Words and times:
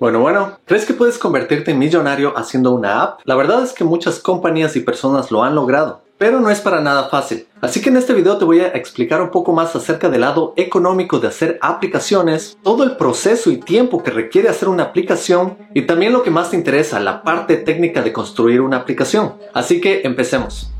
Bueno, 0.00 0.20
bueno, 0.20 0.60
¿crees 0.64 0.86
que 0.86 0.94
puedes 0.94 1.18
convertirte 1.18 1.72
en 1.72 1.78
millonario 1.80 2.32
haciendo 2.38 2.70
una 2.70 3.02
app? 3.02 3.20
La 3.24 3.34
verdad 3.34 3.64
es 3.64 3.72
que 3.72 3.82
muchas 3.82 4.20
compañías 4.20 4.76
y 4.76 4.80
personas 4.80 5.32
lo 5.32 5.42
han 5.42 5.56
logrado, 5.56 6.02
pero 6.18 6.38
no 6.38 6.50
es 6.50 6.60
para 6.60 6.80
nada 6.80 7.08
fácil. 7.08 7.48
Así 7.60 7.80
que 7.80 7.88
en 7.88 7.96
este 7.96 8.14
video 8.14 8.38
te 8.38 8.44
voy 8.44 8.60
a 8.60 8.68
explicar 8.68 9.20
un 9.20 9.32
poco 9.32 9.52
más 9.52 9.74
acerca 9.74 10.08
del 10.08 10.20
lado 10.20 10.54
económico 10.56 11.18
de 11.18 11.26
hacer 11.26 11.58
aplicaciones, 11.62 12.56
todo 12.62 12.84
el 12.84 12.96
proceso 12.96 13.50
y 13.50 13.56
tiempo 13.56 14.00
que 14.04 14.12
requiere 14.12 14.48
hacer 14.48 14.68
una 14.68 14.84
aplicación 14.84 15.58
y 15.74 15.82
también 15.82 16.12
lo 16.12 16.22
que 16.22 16.30
más 16.30 16.50
te 16.50 16.56
interesa, 16.56 17.00
la 17.00 17.24
parte 17.24 17.56
técnica 17.56 18.00
de 18.00 18.12
construir 18.12 18.60
una 18.60 18.76
aplicación. 18.76 19.34
Así 19.52 19.80
que 19.80 20.02
empecemos. 20.04 20.70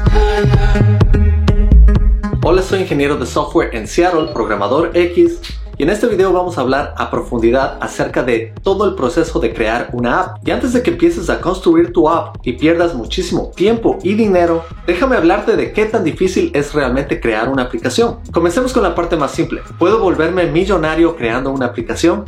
Hola, 2.45 2.63
soy 2.63 2.83
ingeniero 2.83 3.17
de 3.17 3.27
software 3.27 3.75
en 3.75 3.89
Seattle, 3.89 4.29
programador 4.33 4.97
X, 4.97 5.41
y 5.79 5.85
en 5.85 5.91
este 5.91 6.09
video 6.09 6.33
vamos 6.33 6.59
a 6.59 6.63
hablar 6.63 6.93
a 6.97 7.09
profundidad 7.09 7.79
acerca 7.81 8.25
de 8.25 8.53
todo 8.63 8.85
el 8.85 8.97
proceso 8.97 9.39
de 9.39 9.55
crear 9.55 9.91
una 9.93 10.21
app. 10.21 10.49
Y 10.49 10.51
antes 10.51 10.73
de 10.73 10.83
que 10.83 10.91
empieces 10.91 11.31
a 11.31 11.41
construir 11.41 11.93
tu 11.93 12.09
app 12.09 12.37
y 12.43 12.55
pierdas 12.55 12.95
muchísimo 12.95 13.53
tiempo 13.55 13.99
y 14.03 14.15
dinero, 14.15 14.65
déjame 14.89 15.17
hablarte 15.17 15.57
de 15.57 15.73
qué 15.73 15.85
tan 15.87 16.03
difícil 16.03 16.51
es 16.53 16.75
realmente 16.75 17.21
crear 17.21 17.49
una 17.49 17.63
aplicación. 17.63 18.19
Comencemos 18.33 18.73
con 18.73 18.83
la 18.83 18.97
parte 18.97 19.17
más 19.17 19.31
simple. 19.31 19.63
¿Puedo 19.79 20.01
volverme 20.01 20.47
millonario 20.47 21.15
creando 21.17 21.53
una 21.53 21.67
aplicación? 21.67 22.25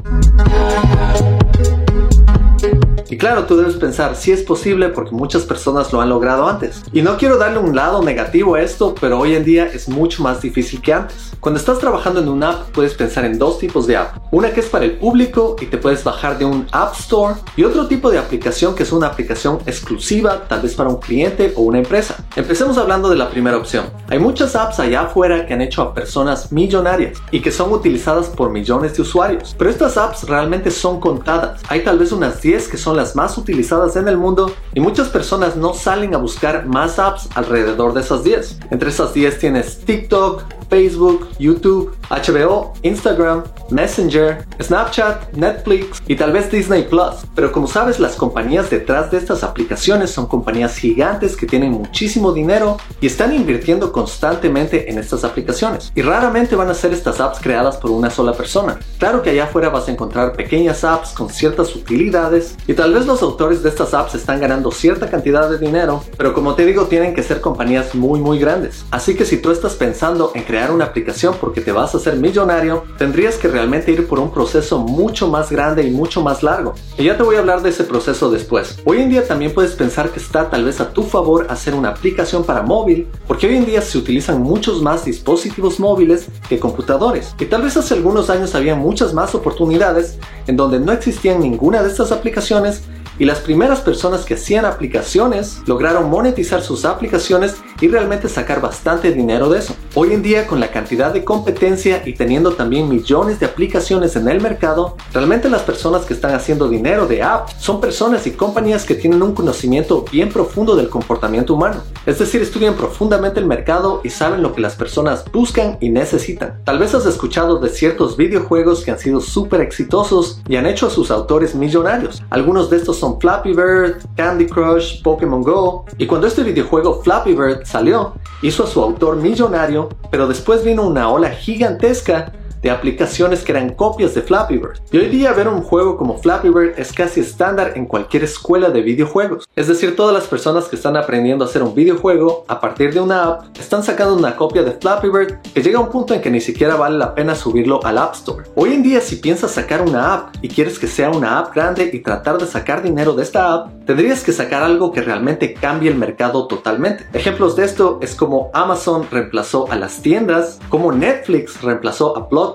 Y 3.11 3.19
claro, 3.19 3.45
tú 3.45 3.57
debes 3.57 3.75
pensar 3.75 4.15
si 4.15 4.31
es 4.31 4.45
posible 4.45 4.89
porque 4.89 5.11
muchas 5.11 5.43
personas 5.43 5.93
lo 5.93 6.01
han 6.01 6.09
logrado 6.09 6.49
antes. 6.49 6.85
Y 6.93 7.03
no 7.03 7.17
quiero 7.17 7.39
darle 7.39 7.59
un 7.59 7.75
lado 7.75 8.05
negativo 8.05 8.55
a 8.55 8.63
esto, 8.63 8.95
pero 9.01 9.19
hoy 9.19 9.35
en 9.35 9.45
día 9.45 9.67
es 9.67 9.89
mucho 9.89 10.23
más 10.23 10.41
difícil 10.41 10.81
que 10.81 10.93
antes. 10.93 11.33
Cuando 11.41 11.59
estás 11.59 11.81
trabajando 11.81 12.21
en 12.21 12.29
una 12.29 12.51
app, 12.51 12.71
puedes 12.71 12.95
pensar 12.95 13.25
en 13.25 13.37
dos 13.37 13.59
tipos 13.59 13.89
de 13.89 13.97
app. 13.97 14.19
Una 14.31 14.53
que 14.53 14.61
es 14.61 14.67
para 14.67 14.85
el 14.85 14.93
público 14.93 15.57
y 15.61 15.67
te 15.67 15.77
puedes 15.77 16.05
bajar 16.05 16.39
de 16.39 16.45
un 16.45 16.69
App 16.71 16.95
Store 17.01 17.35
y 17.57 17.65
otro 17.65 17.89
tipo 17.89 18.13
de 18.13 18.19
aplicación 18.19 18.77
que 18.77 18.85
es 18.85 18.93
una 18.93 19.09
aplicación 19.09 19.59
exclusiva, 19.67 20.45
tal 20.47 20.61
vez 20.61 20.75
para 20.75 20.91
un 20.91 21.01
cliente 21.01 21.53
o 21.57 21.63
una 21.63 21.79
empresa. 21.79 22.25
Empecemos 22.37 22.79
hablando 22.79 23.09
de 23.09 23.17
la 23.17 23.29
primera 23.29 23.57
opción. 23.57 23.87
Hay 24.09 24.21
muchas 24.21 24.55
apps 24.55 24.79
allá 24.79 25.03
afuera 25.03 25.47
que 25.47 25.55
han 25.55 25.63
hecho 25.63 25.83
a 25.83 25.95
personas 25.95 26.53
millonarias 26.53 27.19
y 27.33 27.41
que 27.41 27.51
son 27.51 27.73
utilizadas 27.73 28.29
por 28.29 28.51
millones 28.51 28.95
de 28.95 29.03
usuarios. 29.03 29.57
Pero 29.59 29.69
estas 29.69 29.97
apps 29.97 30.29
realmente 30.29 30.71
son 30.71 31.01
contadas. 31.01 31.61
Hay 31.69 31.83
tal 31.83 31.99
vez 31.99 32.13
unas 32.13 32.41
10 32.41 32.69
que 32.69 32.77
son 32.77 33.00
las 33.01 33.17
más 33.17 33.39
utilizadas 33.39 33.97
en 33.97 34.09
el 34.09 34.19
mundo 34.19 34.53
y 34.75 34.81
muchas 34.81 35.09
personas 35.09 35.57
no 35.57 35.73
salen 35.73 36.15
a 36.15 36.19
buscar 36.19 36.67
más 36.67 36.99
apps 36.99 37.31
alrededor 37.35 37.95
de 37.95 38.03
esas 38.03 38.25
10. 38.25 38.59
Entre 38.71 38.91
esas 38.91 39.15
10 39.15 39.39
tienes 39.39 39.79
TikTok, 39.87 40.43
Facebook, 40.71 41.29
YouTube, 41.39 41.95
HBO, 42.09 42.73
Instagram, 42.83 43.45
Messenger, 43.71 44.47
Snapchat, 44.61 45.33
Netflix 45.35 46.03
y 46.07 46.17
tal 46.17 46.33
vez 46.33 46.51
Disney 46.51 46.85
Plus. 46.85 47.27
Pero 47.35 47.53
como 47.53 47.67
sabes, 47.67 48.01
las 48.01 48.17
compañías 48.17 48.71
detrás 48.71 49.11
de 49.11 49.19
estas 49.19 49.43
aplicaciones 49.43 50.11
son 50.11 50.27
compañías 50.27 50.77
gigantes 50.77 51.37
que 51.37 51.47
tienen 51.47 51.73
muchísimo 51.73 52.33
dinero 52.33 52.79
y 53.01 53.07
están 53.07 53.35
invirtiendo 53.35 53.93
constantemente 53.93 54.91
en 54.91 54.99
estas 54.99 55.25
aplicaciones. 55.25 55.93
Y 55.95 56.03
raramente 56.03 56.57
van 56.57 56.71
a 56.71 56.75
ser 56.75 56.93
estas 56.93 57.21
apps 57.21 57.41
creadas 57.41 57.77
por 57.77 57.91
una 57.91 58.11
sola 58.11 58.33
persona. 58.33 58.79
Claro 58.99 59.23
que 59.23 59.31
allá 59.31 59.45
afuera 59.45 59.69
vas 59.69 59.89
a 59.89 59.93
encontrar 59.93 60.33
pequeñas 60.33 60.85
apps 60.85 61.11
con 61.11 61.29
ciertas 61.31 61.75
utilidades 61.75 62.57
y 62.67 62.75
tal 62.75 62.95
vez 62.95 63.07
los 63.07 63.23
autores 63.23 63.63
de 63.63 63.69
estas 63.69 63.95
apps 63.95 64.15
están 64.15 64.41
ganando 64.41 64.71
cierta 64.71 65.11
cantidad 65.11 65.51
de 65.51 65.59
dinero, 65.59 66.05
pero 66.17 66.33
como 66.35 66.55
te 66.55 66.65
digo, 66.65 66.87
tienen 66.87 67.15
que 67.15 67.23
ser 67.23 67.41
compañías 67.41 67.95
muy 67.95 68.21
muy 68.21 68.39
grandes. 68.39 68.85
Así 68.91 69.15
que 69.15 69.25
si 69.25 69.39
tú 69.39 69.51
estás 69.51 69.75
pensando 69.75 70.33
en 70.35 70.43
crear 70.43 70.60
una 70.69 70.87
aplicación 70.87 71.37
porque 71.41 71.61
te 71.61 71.73
vas 71.73 71.95
a 71.95 71.99
hacer 71.99 72.17
millonario, 72.17 72.85
tendrías 72.99 73.37
que 73.37 73.47
realmente 73.47 73.93
ir 73.93 74.09
por 74.09 74.19
un 74.19 74.33
proceso 74.33 74.81
mucho 74.81 75.29
más 75.29 75.51
grande 75.51 75.85
y 75.85 75.91
mucho 75.91 76.23
más 76.23 76.43
largo. 76.43 76.75
Y 76.99 77.05
ya 77.05 77.17
te 77.17 77.23
voy 77.23 77.37
a 77.37 77.39
hablar 77.39 77.63
de 77.63 77.71
ese 77.71 77.85
proceso 77.85 78.31
después. 78.31 78.81
Hoy 78.85 79.01
en 79.01 79.11
día 79.11 79.27
también 79.27 79.55
puedes 79.55 79.73
pensar 79.73 80.11
que 80.11 80.19
está 80.19 80.51
tal 80.51 80.65
vez 80.65 80.81
a 80.81 80.93
tu 80.93 81.05
favor 81.05 81.47
hacer 81.49 81.75
una 81.75 81.91
aplicación 81.91 82.45
para 82.45 82.63
móvil, 82.63 83.07
porque 83.27 83.47
hoy 83.47 83.57
en 83.57 83.67
día 83.67 83.81
se 83.81 83.99
utilizan 83.99 84.43
muchos 84.43 84.83
más 84.83 85.05
dispositivos 85.05 85.79
móviles 85.79 86.27
que 86.49 86.59
computadores. 86.59 87.35
Y 87.39 87.47
tal 87.47 87.63
vez 87.63 87.77
hace 87.77 87.95
algunos 87.95 88.29
años 88.31 88.55
había 88.55 88.75
muchas 88.75 89.15
más 89.15 89.35
oportunidades 89.35 90.19
en 90.47 90.57
donde 90.57 90.81
no 90.81 90.93
existían 90.93 91.41
ninguna 91.41 91.83
de 91.83 91.89
estas 91.89 92.11
aplicaciones 92.11 92.83
y 93.21 93.27
las 93.27 93.41
primeras 93.41 93.81
personas 93.81 94.25
que 94.25 94.33
hacían 94.33 94.65
aplicaciones 94.65 95.61
lograron 95.67 96.09
monetizar 96.09 96.63
sus 96.63 96.87
aplicaciones 96.87 97.57
y 97.81 97.89
realmente 97.89 98.29
sacar 98.29 98.61
bastante 98.61 99.13
dinero 99.13 99.49
de 99.49 99.59
eso. 99.59 99.75
Hoy 99.95 100.13
en 100.13 100.23
día 100.23 100.47
con 100.47 100.61
la 100.61 100.71
cantidad 100.71 101.13
de 101.13 101.25
competencia 101.25 102.03
y 102.05 102.15
teniendo 102.15 102.53
también 102.53 102.89
millones 102.89 103.41
de 103.41 103.47
aplicaciones 103.47 104.17
en 104.17 104.29
el 104.29 104.41
mercado, 104.41 104.97
realmente 105.13 105.49
las 105.49 105.63
personas 105.63 106.05
que 106.05 106.15
están 106.15 106.35
haciendo 106.35 106.69
dinero 106.69 107.07
de 107.07 107.23
apps 107.23 107.55
son 107.59 107.81
personas 107.81 108.27
y 108.27 108.33
compañías 108.33 108.85
que 108.85 108.95
tienen 108.95 109.23
un 109.23 109.35
conocimiento 109.35 110.05
bien 110.11 110.29
profundo 110.29 110.77
del 110.77 110.89
comportamiento 110.89 111.55
humano. 111.55 111.83
Es 112.07 112.19
decir, 112.19 112.43
estudian 112.43 112.75
profundamente 112.75 113.41
el 113.41 113.47
mercado 113.47 114.01
y 114.05 114.11
saben 114.11 114.43
lo 114.43 114.55
que 114.55 114.61
las 114.61 114.75
personas 114.75 115.25
buscan 115.33 115.79
y 115.81 115.91
necesitan. 115.91 116.61
Tal 116.65 116.79
vez 116.79 116.95
has 116.95 117.07
escuchado 117.07 117.59
de 117.59 117.69
ciertos 117.69 118.17
videojuegos 118.17 118.85
que 118.85 118.91
han 118.91 118.99
sido 118.99 119.21
súper 119.21 119.61
exitosos 119.61 120.43
y 120.49 120.57
han 120.57 120.67
hecho 120.67 120.87
a 120.87 120.91
sus 120.91 121.11
autores 121.11 121.55
millonarios. 121.55 122.23
Algunos 122.31 122.71
de 122.71 122.77
estos 122.77 122.99
son 122.99 123.21
Flappy 123.21 123.53
Bird, 123.53 124.03
Candy 124.17 124.47
Crush, 124.47 125.03
Pokémon 125.03 125.43
Go. 125.43 125.85
Y 125.99 126.07
cuando 126.07 126.27
este 126.27 126.43
videojuego 126.43 127.03
Flappy 127.03 127.35
Bird 127.35 127.65
salió, 127.71 128.15
hizo 128.43 128.65
a 128.65 128.67
su 128.67 128.83
autor 128.83 129.17
millonario, 129.17 129.89
pero 130.11 130.27
después 130.27 130.65
vino 130.65 130.83
una 130.83 131.09
ola 131.09 131.31
gigantesca 131.31 132.33
de 132.63 132.71
aplicaciones 132.71 133.43
que 133.43 133.53
eran 133.53 133.75
copias 133.75 134.15
de 134.15 134.23
Flappy 134.23 134.59
Bird. 134.59 134.81
Y 134.93 134.99
hoy 134.99 135.09
día 135.09 135.33
ver 135.33 135.49
un 135.49 135.63
juego 135.63 135.97
como 135.97 136.19
Flappy 136.19 136.49
Bird 136.49 136.79
es 136.79 136.93
casi 136.93 137.21
estándar 137.21 137.73
en 137.77 137.87
cualquier 137.87 138.25
escuela 138.25 138.71
de 138.71 138.83
videojuegos. 138.83 139.49
Es 139.57 139.69
decir, 139.69 139.97
todas 139.97 140.15
las 140.15 140.27
personas 140.27 140.67
que 140.67 140.77
están 140.77 140.97
aprendiendo 140.97 141.45
a 141.45 141.49
hacer 141.49 141.63
un 141.63 141.75
videojuego 141.75 142.45
a 142.49 142.61
partir 142.61 142.93
de 142.93 143.01
una 143.01 143.25
app 143.25 143.59
están 143.59 143.83
sacando 143.83 144.15
una 144.15 144.37
copia 144.37 144.63
de 144.63 144.73
Flappy 144.73 145.09
Bird 145.09 145.41
que 145.55 145.63
llega 145.63 145.79
a 145.79 145.83
un 145.83 145.91
punto 145.91 146.15
en 146.15 146.21
que 146.21 146.31
ni 146.31 146.41
siquiera 146.41 146.77
vale 146.77 146.99
la 146.99 147.15
pena 147.15 147.35
subirlo 147.35 147.85
al 147.85 147.99
App 147.99 148.15
Store. 148.15 148.45
Hoy 148.55 148.75
en 148.75 148.83
día 148.83 149.01
si 149.01 149.17
piensas 149.17 149.53
sacar 149.53 149.83
una 149.83 150.15
app 150.15 150.35
y 150.43 150.49
quieres 150.49 150.79
que 150.79 150.87
sea 150.87 151.11
una 151.11 151.39
app 151.39 151.55
grande 151.55 151.91
y 151.93 152.01
tratar 152.01 152.39
de 152.39 152.47
sacar 152.47 152.83
dinero 152.83 153.15
de 153.15 153.23
esta 153.23 153.53
app, 153.53 153.85
tendrías 153.87 154.23
que 154.23 154.33
sacar 154.33 154.63
algo 154.63 154.93
que 154.93 155.03
realmente 155.03 155.55
cambie 155.55 155.91
el 155.91 155.97
mercado 155.97 156.47
totalmente. 156.47 157.07
Ejemplos 157.13 157.57
de 157.57 157.65
esto 157.65 157.99
es 158.03 158.15
como 158.15 158.51
Amazon 158.53 159.07
reemplazó 159.11 159.71
a 159.71 159.77
las 159.77 160.03
tiendas, 160.03 160.59
como 160.69 160.93
Netflix 160.93 161.61
reemplazó 161.63 162.17
a 162.17 162.29
Blockbuster, 162.29 162.50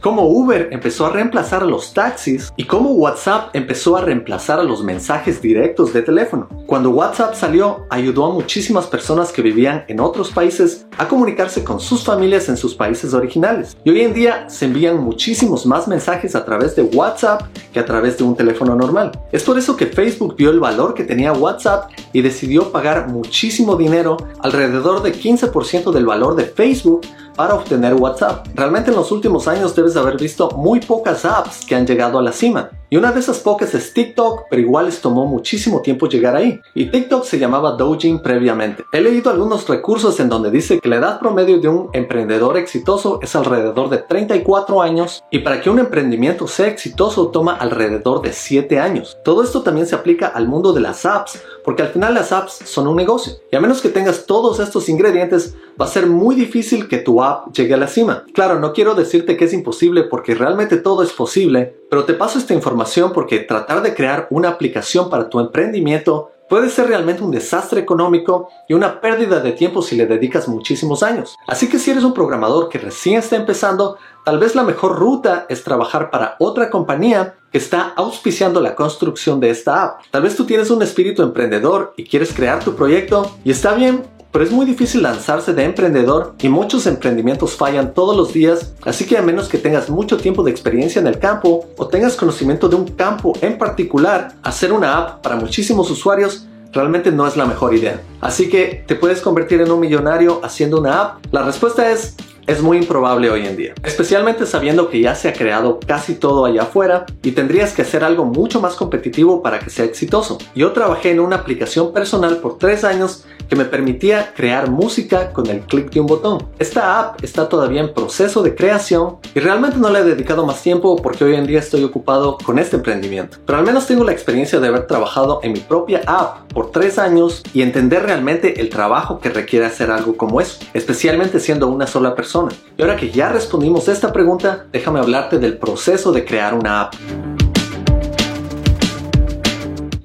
Cómo 0.00 0.28
Uber 0.28 0.68
empezó 0.72 1.06
a 1.06 1.10
reemplazar 1.10 1.62
a 1.62 1.66
los 1.66 1.92
taxis 1.94 2.52
y 2.56 2.64
cómo 2.64 2.92
WhatsApp 2.92 3.50
empezó 3.54 3.96
a 3.96 4.00
reemplazar 4.00 4.58
a 4.58 4.64
los 4.64 4.82
mensajes 4.82 5.40
directos 5.40 5.92
de 5.92 6.02
teléfono. 6.02 6.48
Cuando 6.66 6.90
WhatsApp 6.90 7.34
salió, 7.34 7.86
ayudó 7.90 8.26
a 8.26 8.32
muchísimas 8.32 8.86
personas 8.86 9.32
que 9.32 9.42
vivían 9.42 9.84
en 9.88 10.00
otros 10.00 10.30
países 10.30 10.86
a 10.98 11.08
comunicarse 11.08 11.64
con 11.64 11.80
sus 11.80 12.04
familias 12.04 12.48
en 12.48 12.56
sus 12.56 12.74
países 12.74 13.14
originales. 13.14 13.76
Y 13.84 13.90
hoy 13.90 14.00
en 14.02 14.14
día 14.14 14.48
se 14.48 14.66
envían 14.66 15.02
muchísimos 15.02 15.66
más 15.66 15.88
mensajes 15.88 16.34
a 16.34 16.44
través 16.44 16.76
de 16.76 16.82
WhatsApp 16.82 17.42
que 17.72 17.80
a 17.80 17.84
través 17.84 18.18
de 18.18 18.24
un 18.24 18.36
teléfono 18.36 18.74
normal. 18.74 19.12
Es 19.32 19.42
por 19.42 19.58
eso 19.58 19.76
que 19.76 19.86
Facebook 19.86 20.36
vio 20.36 20.50
el 20.50 20.60
valor 20.60 20.94
que 20.94 21.04
tenía 21.04 21.32
WhatsApp 21.32 21.90
y 22.12 22.22
decidió 22.22 22.70
pagar 22.70 23.08
muchísimo 23.08 23.76
dinero, 23.76 24.16
alrededor 24.40 25.02
de 25.02 25.12
15% 25.12 25.92
del 25.92 26.06
valor 26.06 26.36
de 26.36 26.44
Facebook, 26.44 27.02
para 27.36 27.54
obtener 27.54 27.94
WhatsApp. 27.94 28.46
Realmente 28.54 28.90
en 28.90 28.96
los 28.96 29.10
últimos 29.12 29.48
años 29.48 29.74
debes 29.74 29.96
haber 29.96 30.16
visto 30.18 30.50
muy 30.50 30.80
pocas 30.80 31.24
apps 31.24 31.64
que 31.66 31.74
han 31.74 31.86
llegado 31.86 32.18
a 32.18 32.22
la 32.22 32.32
cima. 32.32 32.70
Y 32.94 32.96
una 32.96 33.10
de 33.10 33.18
esas 33.18 33.40
pocas 33.40 33.74
es 33.74 33.92
TikTok, 33.92 34.44
pero 34.48 34.62
igual 34.62 34.86
les 34.86 35.00
tomó 35.00 35.26
muchísimo 35.26 35.82
tiempo 35.82 36.06
llegar 36.06 36.36
ahí. 36.36 36.60
Y 36.76 36.92
TikTok 36.92 37.24
se 37.24 37.40
llamaba 37.40 37.72
Doujin 37.72 38.20
previamente. 38.20 38.84
He 38.92 39.00
leído 39.00 39.32
algunos 39.32 39.66
recursos 39.66 40.20
en 40.20 40.28
donde 40.28 40.52
dice 40.52 40.78
que 40.78 40.88
la 40.88 40.98
edad 40.98 41.18
promedio 41.18 41.58
de 41.58 41.66
un 41.66 41.90
emprendedor 41.92 42.56
exitoso 42.56 43.18
es 43.20 43.34
alrededor 43.34 43.90
de 43.90 43.98
34 43.98 44.80
años 44.80 45.24
y 45.32 45.40
para 45.40 45.60
que 45.60 45.70
un 45.70 45.80
emprendimiento 45.80 46.46
sea 46.46 46.68
exitoso 46.68 47.30
toma 47.30 47.56
alrededor 47.56 48.22
de 48.22 48.32
7 48.32 48.78
años. 48.78 49.18
Todo 49.24 49.42
esto 49.42 49.62
también 49.62 49.88
se 49.88 49.96
aplica 49.96 50.28
al 50.28 50.46
mundo 50.46 50.72
de 50.72 50.82
las 50.82 51.04
apps, 51.04 51.42
porque 51.64 51.82
al 51.82 51.88
final 51.88 52.14
las 52.14 52.30
apps 52.30 52.60
son 52.64 52.86
un 52.86 52.94
negocio. 52.94 53.32
Y 53.50 53.56
a 53.56 53.60
menos 53.60 53.82
que 53.82 53.88
tengas 53.88 54.24
todos 54.24 54.60
estos 54.60 54.88
ingredientes, 54.88 55.56
va 55.80 55.86
a 55.86 55.88
ser 55.88 56.06
muy 56.06 56.36
difícil 56.36 56.88
que 56.88 56.98
tu 56.98 57.22
app 57.22 57.52
llegue 57.52 57.74
a 57.74 57.78
la 57.78 57.88
cima. 57.88 58.24
Claro, 58.32 58.60
no 58.60 58.72
quiero 58.72 58.94
decirte 58.94 59.36
que 59.36 59.46
es 59.46 59.52
imposible 59.52 60.04
porque 60.04 60.34
realmente 60.34 60.76
todo 60.76 61.02
es 61.02 61.12
posible, 61.12 61.74
pero 61.90 62.04
te 62.04 62.14
paso 62.14 62.38
esta 62.38 62.54
información 62.54 63.12
porque 63.12 63.40
tratar 63.40 63.82
de 63.82 63.94
crear 63.94 64.26
una 64.30 64.48
aplicación 64.48 65.10
para 65.10 65.28
tu 65.28 65.40
emprendimiento 65.40 66.30
puede 66.48 66.68
ser 66.68 66.88
realmente 66.88 67.22
un 67.22 67.30
desastre 67.30 67.80
económico 67.80 68.48
y 68.68 68.74
una 68.74 69.00
pérdida 69.00 69.40
de 69.40 69.52
tiempo 69.52 69.82
si 69.82 69.96
le 69.96 70.06
dedicas 70.06 70.48
muchísimos 70.48 71.02
años. 71.02 71.36
Así 71.46 71.68
que 71.68 71.78
si 71.78 71.90
eres 71.90 72.04
un 72.04 72.14
programador 72.14 72.68
que 72.68 72.78
recién 72.78 73.18
está 73.18 73.36
empezando, 73.36 73.96
tal 74.24 74.38
vez 74.38 74.54
la 74.54 74.62
mejor 74.62 74.98
ruta 74.98 75.46
es 75.48 75.64
trabajar 75.64 76.10
para 76.10 76.36
otra 76.38 76.70
compañía 76.70 77.34
que 77.50 77.58
está 77.58 77.92
auspiciando 77.96 78.60
la 78.60 78.74
construcción 78.74 79.40
de 79.40 79.50
esta 79.50 79.82
app. 79.82 80.00
Tal 80.10 80.22
vez 80.22 80.36
tú 80.36 80.44
tienes 80.44 80.70
un 80.70 80.82
espíritu 80.82 81.22
emprendedor 81.22 81.94
y 81.96 82.04
quieres 82.04 82.32
crear 82.32 82.62
tu 82.62 82.74
proyecto 82.74 83.30
y 83.44 83.50
está 83.50 83.74
bien, 83.74 84.02
pero 84.34 84.44
es 84.44 84.50
muy 84.50 84.66
difícil 84.66 85.04
lanzarse 85.04 85.54
de 85.54 85.62
emprendedor 85.62 86.34
y 86.40 86.48
muchos 86.48 86.88
emprendimientos 86.88 87.54
fallan 87.54 87.94
todos 87.94 88.16
los 88.16 88.32
días, 88.32 88.74
así 88.84 89.06
que 89.06 89.16
a 89.16 89.22
menos 89.22 89.48
que 89.48 89.58
tengas 89.58 89.88
mucho 89.88 90.16
tiempo 90.16 90.42
de 90.42 90.50
experiencia 90.50 90.98
en 90.98 91.06
el 91.06 91.20
campo 91.20 91.66
o 91.76 91.86
tengas 91.86 92.16
conocimiento 92.16 92.68
de 92.68 92.74
un 92.74 92.88
campo 92.88 93.34
en 93.40 93.56
particular, 93.56 94.34
hacer 94.42 94.72
una 94.72 94.98
app 94.98 95.22
para 95.22 95.36
muchísimos 95.36 95.88
usuarios 95.88 96.48
realmente 96.72 97.12
no 97.12 97.28
es 97.28 97.36
la 97.36 97.46
mejor 97.46 97.76
idea. 97.76 98.00
Así 98.20 98.48
que, 98.48 98.82
¿te 98.88 98.96
puedes 98.96 99.20
convertir 99.20 99.60
en 99.60 99.70
un 99.70 99.78
millonario 99.78 100.40
haciendo 100.42 100.80
una 100.80 101.00
app? 101.00 101.26
La 101.30 101.44
respuesta 101.44 101.92
es 101.92 102.16
es 102.46 102.60
muy 102.60 102.76
improbable 102.76 103.30
hoy 103.30 103.46
en 103.46 103.56
día, 103.56 103.74
especialmente 103.82 104.46
sabiendo 104.46 104.90
que 104.90 105.00
ya 105.00 105.14
se 105.14 105.28
ha 105.28 105.32
creado 105.32 105.80
casi 105.86 106.14
todo 106.14 106.44
allá 106.44 106.62
afuera 106.62 107.06
y 107.22 107.32
tendrías 107.32 107.72
que 107.72 107.82
hacer 107.82 108.04
algo 108.04 108.24
mucho 108.24 108.60
más 108.60 108.74
competitivo 108.74 109.42
para 109.42 109.58
que 109.60 109.70
sea 109.70 109.84
exitoso. 109.84 110.38
Yo 110.54 110.72
trabajé 110.72 111.10
en 111.10 111.20
una 111.20 111.36
aplicación 111.36 111.92
personal 111.92 112.38
por 112.38 112.58
tres 112.58 112.84
años 112.84 113.24
que 113.48 113.56
me 113.56 113.64
permitía 113.64 114.32
crear 114.34 114.70
música 114.70 115.32
con 115.32 115.46
el 115.46 115.60
clic 115.60 115.90
de 115.90 116.00
un 116.00 116.06
botón. 116.06 116.46
Esta 116.58 117.00
app 117.00 117.22
está 117.22 117.48
todavía 117.48 117.80
en 117.80 117.94
proceso 117.94 118.42
de 118.42 118.54
creación 118.54 119.16
y 119.34 119.40
realmente 119.40 119.78
no 119.78 119.90
le 119.90 120.00
he 120.00 120.04
dedicado 120.04 120.46
más 120.46 120.62
tiempo 120.62 120.96
porque 120.96 121.24
hoy 121.24 121.34
en 121.34 121.46
día 121.46 121.58
estoy 121.58 121.84
ocupado 121.84 122.38
con 122.44 122.58
este 122.58 122.76
emprendimiento. 122.76 123.38
Pero 123.46 123.58
al 123.58 123.64
menos 123.64 123.86
tengo 123.86 124.04
la 124.04 124.12
experiencia 124.12 124.60
de 124.60 124.68
haber 124.68 124.86
trabajado 124.86 125.40
en 125.42 125.52
mi 125.52 125.60
propia 125.60 126.02
app 126.06 126.52
por 126.52 126.70
tres 126.70 126.98
años 126.98 127.42
y 127.52 127.62
entender 127.62 128.02
realmente 128.02 128.60
el 128.60 128.68
trabajo 128.68 129.18
que 129.18 129.30
requiere 129.30 129.66
hacer 129.66 129.90
algo 129.90 130.16
como 130.16 130.40
eso, 130.40 130.58
especialmente 130.72 131.40
siendo 131.40 131.68
una 131.68 131.86
sola 131.86 132.14
persona 132.14 132.50
y 132.76 132.82
ahora 132.82 132.96
que 132.96 133.10
ya 133.10 133.28
respondimos 133.28 133.88
esta 133.88 134.12
pregunta, 134.12 134.66
déjame 134.72 134.98
hablarte 134.98 135.38
del 135.38 135.56
proceso 135.56 136.12
de 136.12 136.24
crear 136.24 136.54
una 136.54 136.82
app. 136.82 136.94